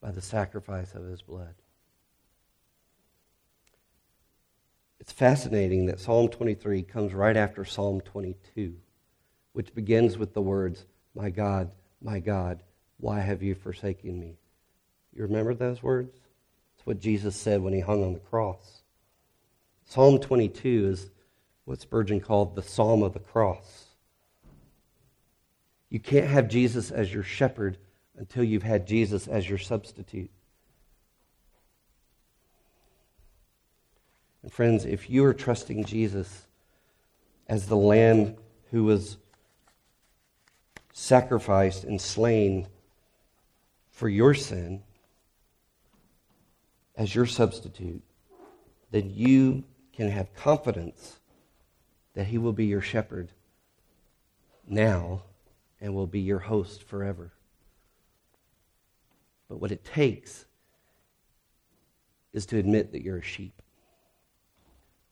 by 0.00 0.10
the 0.10 0.20
sacrifice 0.20 0.94
of 0.94 1.04
his 1.04 1.22
blood. 1.22 1.54
It's 4.98 5.12
fascinating 5.12 5.86
that 5.86 6.00
Psalm 6.00 6.28
23 6.28 6.82
comes 6.82 7.14
right 7.14 7.36
after 7.36 7.64
Psalm 7.64 8.00
22, 8.00 8.74
which 9.52 9.74
begins 9.74 10.18
with 10.18 10.34
the 10.34 10.42
words, 10.42 10.86
My 11.14 11.30
God, 11.30 11.72
my 12.00 12.18
God, 12.18 12.62
why 12.98 13.20
have 13.20 13.42
you 13.42 13.54
forsaken 13.54 14.18
me? 14.18 14.36
You 15.14 15.22
remember 15.22 15.54
those 15.54 15.82
words? 15.82 16.16
It's 16.76 16.86
what 16.86 17.00
Jesus 17.00 17.36
said 17.36 17.62
when 17.62 17.72
he 17.72 17.80
hung 17.80 18.02
on 18.02 18.12
the 18.12 18.20
cross. 18.20 18.82
Psalm 19.84 20.18
22 20.18 20.88
is 20.88 21.10
what 21.64 21.80
Spurgeon 21.80 22.20
called 22.20 22.56
the 22.56 22.62
Psalm 22.62 23.02
of 23.02 23.12
the 23.12 23.18
Cross. 23.18 23.91
You 25.92 26.00
can't 26.00 26.26
have 26.26 26.48
Jesus 26.48 26.90
as 26.90 27.12
your 27.12 27.22
shepherd 27.22 27.76
until 28.16 28.42
you've 28.42 28.62
had 28.62 28.86
Jesus 28.86 29.28
as 29.28 29.46
your 29.46 29.58
substitute. 29.58 30.30
And 34.42 34.50
friends, 34.50 34.86
if 34.86 35.10
you 35.10 35.22
are 35.26 35.34
trusting 35.34 35.84
Jesus 35.84 36.46
as 37.46 37.66
the 37.66 37.76
lamb 37.76 38.36
who 38.70 38.84
was 38.84 39.18
sacrificed 40.94 41.84
and 41.84 42.00
slain 42.00 42.68
for 43.90 44.08
your 44.08 44.32
sin 44.32 44.82
as 46.96 47.14
your 47.14 47.26
substitute, 47.26 48.02
then 48.92 49.10
you 49.10 49.62
can 49.92 50.08
have 50.08 50.34
confidence 50.36 51.20
that 52.14 52.28
he 52.28 52.38
will 52.38 52.54
be 52.54 52.64
your 52.64 52.80
shepherd 52.80 53.28
now 54.66 55.20
and 55.82 55.94
will 55.94 56.06
be 56.06 56.20
your 56.20 56.38
host 56.38 56.84
forever. 56.84 57.32
But 59.48 59.60
what 59.60 59.72
it 59.72 59.84
takes 59.84 60.46
is 62.32 62.46
to 62.46 62.56
admit 62.56 62.92
that 62.92 63.02
you're 63.02 63.18
a 63.18 63.22
sheep. 63.22 63.60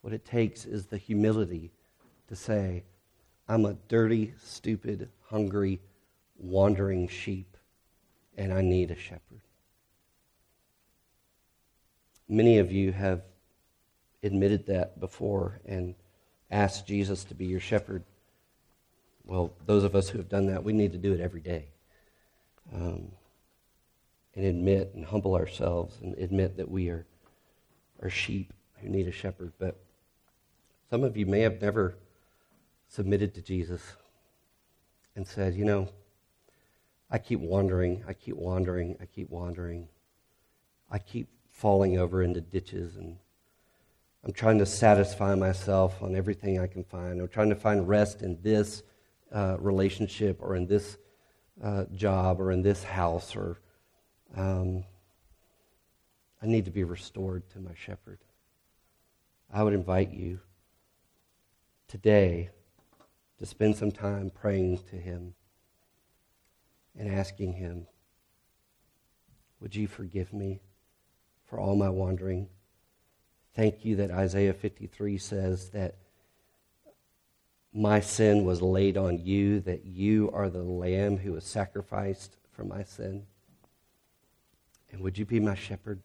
What 0.00 0.14
it 0.14 0.24
takes 0.24 0.64
is 0.64 0.86
the 0.86 0.96
humility 0.96 1.72
to 2.28 2.36
say, 2.36 2.84
I'm 3.48 3.66
a 3.66 3.74
dirty, 3.88 4.32
stupid, 4.42 5.10
hungry, 5.24 5.80
wandering 6.38 7.08
sheep, 7.08 7.56
and 8.38 8.52
I 8.52 8.62
need 8.62 8.92
a 8.92 8.96
shepherd. 8.96 9.42
Many 12.28 12.58
of 12.58 12.70
you 12.70 12.92
have 12.92 13.22
admitted 14.22 14.66
that 14.66 15.00
before 15.00 15.60
and 15.66 15.96
asked 16.48 16.86
Jesus 16.86 17.24
to 17.24 17.34
be 17.34 17.46
your 17.46 17.60
shepherd. 17.60 18.04
Well, 19.24 19.52
those 19.66 19.84
of 19.84 19.94
us 19.94 20.08
who 20.08 20.18
have 20.18 20.28
done 20.28 20.46
that, 20.46 20.64
we 20.64 20.72
need 20.72 20.92
to 20.92 20.98
do 20.98 21.12
it 21.12 21.20
every 21.20 21.40
day. 21.40 21.68
Um, 22.74 23.12
and 24.34 24.44
admit 24.44 24.92
and 24.94 25.04
humble 25.04 25.34
ourselves 25.34 25.96
and 26.02 26.16
admit 26.16 26.56
that 26.56 26.70
we 26.70 26.88
are, 26.88 27.04
are 28.00 28.10
sheep 28.10 28.52
who 28.80 28.88
need 28.88 29.08
a 29.08 29.12
shepherd. 29.12 29.52
But 29.58 29.76
some 30.88 31.04
of 31.04 31.16
you 31.16 31.26
may 31.26 31.40
have 31.40 31.60
never 31.60 31.96
submitted 32.88 33.34
to 33.34 33.42
Jesus 33.42 33.82
and 35.16 35.26
said, 35.26 35.54
you 35.54 35.64
know, 35.64 35.88
I 37.10 37.18
keep 37.18 37.40
wandering, 37.40 38.04
I 38.06 38.12
keep 38.12 38.36
wandering, 38.36 38.96
I 39.00 39.06
keep 39.06 39.30
wandering. 39.30 39.88
I 40.90 40.98
keep 40.98 41.28
falling 41.52 41.98
over 41.98 42.22
into 42.22 42.40
ditches 42.40 42.96
and 42.96 43.16
I'm 44.24 44.32
trying 44.32 44.58
to 44.58 44.66
satisfy 44.66 45.34
myself 45.34 46.02
on 46.02 46.14
everything 46.14 46.58
I 46.58 46.66
can 46.66 46.84
find. 46.84 47.20
I'm 47.20 47.28
trying 47.28 47.48
to 47.50 47.56
find 47.56 47.88
rest 47.88 48.22
in 48.22 48.38
this 48.42 48.82
uh, 49.32 49.56
relationship 49.58 50.38
or 50.40 50.56
in 50.56 50.66
this 50.66 50.98
uh, 51.62 51.84
job 51.94 52.40
or 52.40 52.50
in 52.50 52.62
this 52.62 52.82
house 52.82 53.36
or 53.36 53.60
um, 54.36 54.84
I 56.42 56.46
need 56.46 56.64
to 56.64 56.70
be 56.70 56.84
restored 56.84 57.48
to 57.50 57.60
my 57.60 57.74
shepherd. 57.74 58.18
I 59.52 59.62
would 59.62 59.74
invite 59.74 60.12
you 60.12 60.40
today 61.88 62.50
to 63.38 63.46
spend 63.46 63.76
some 63.76 63.90
time 63.90 64.30
praying 64.30 64.78
to 64.90 64.96
him 64.96 65.34
and 66.98 67.12
asking 67.12 67.54
him, 67.54 67.86
Would 69.60 69.74
you 69.74 69.86
forgive 69.86 70.32
me 70.32 70.60
for 71.46 71.58
all 71.58 71.74
my 71.74 71.88
wandering? 71.90 72.48
Thank 73.54 73.84
you 73.84 73.96
that 73.96 74.10
Isaiah 74.10 74.54
53 74.54 75.18
says 75.18 75.70
that 75.70 75.96
my 77.72 78.00
sin 78.00 78.44
was 78.44 78.60
laid 78.60 78.96
on 78.96 79.18
you, 79.18 79.60
that 79.60 79.86
you 79.86 80.30
are 80.32 80.48
the 80.48 80.62
lamb 80.62 81.18
who 81.18 81.32
was 81.32 81.44
sacrificed 81.44 82.36
for 82.50 82.64
my 82.64 82.82
sin. 82.82 83.26
And 84.90 85.00
would 85.02 85.16
you 85.16 85.24
be 85.24 85.38
my 85.38 85.54
shepherd 85.54 86.00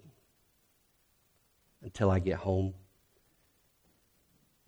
until 1.82 2.12
I 2.12 2.20
get 2.20 2.38
home? 2.38 2.74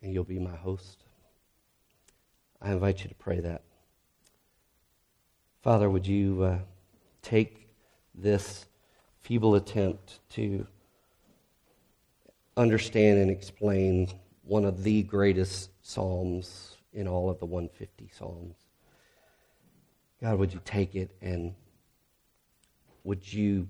And 0.02 0.12
you'll 0.12 0.24
be 0.24 0.40
my 0.40 0.56
host. 0.56 1.04
I 2.62 2.72
invite 2.72 3.04
you 3.04 3.10
to 3.10 3.16
pray 3.16 3.40
that. 3.42 3.62
Father, 5.62 5.90
would 5.90 6.08
you 6.08 6.44
uh, 6.44 6.60
take 7.22 7.68
this 8.16 8.66
feeble 9.22 9.56
attempt 9.56 10.20
to 10.30 10.66
understand 12.56 13.20
and 13.20 13.30
explain 13.30 14.10
one 14.44 14.66
of 14.66 14.84
the 14.84 15.04
greatest 15.04 15.70
psalms 15.84 16.77
in 16.98 17.08
all 17.08 17.30
of 17.30 17.40
the 17.40 17.46
150 17.46 18.10
psalms? 18.18 18.56
God, 20.20 20.40
would 20.40 20.52
you 20.52 20.60
take 20.66 20.96
it 20.96 21.12
and 21.22 21.54
would 23.04 23.32
you 23.32 23.70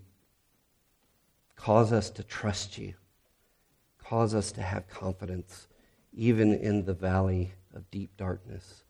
cause 1.57 1.91
us 1.91 2.09
to 2.11 2.23
trust 2.23 2.77
you? 2.77 2.93
Cause 4.01 4.33
us 4.33 4.53
to 4.53 4.61
have 4.61 4.87
confidence, 4.87 5.67
even 6.15 6.53
in 6.53 6.85
the 6.85 6.93
valley 6.93 7.51
of 7.75 7.91
deep 7.91 8.15
darkness, 8.15 8.83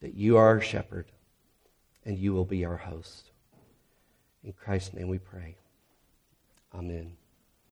that 0.00 0.14
you 0.14 0.36
are 0.36 0.46
our 0.46 0.60
shepherd 0.60 1.06
and 2.04 2.16
you 2.16 2.32
will 2.32 2.44
be 2.44 2.64
our 2.64 2.76
host. 2.76 3.32
In 4.44 4.52
Christ's 4.52 4.94
name 4.94 5.08
we 5.08 5.18
pray. 5.18 5.56
Amen. 6.72 7.16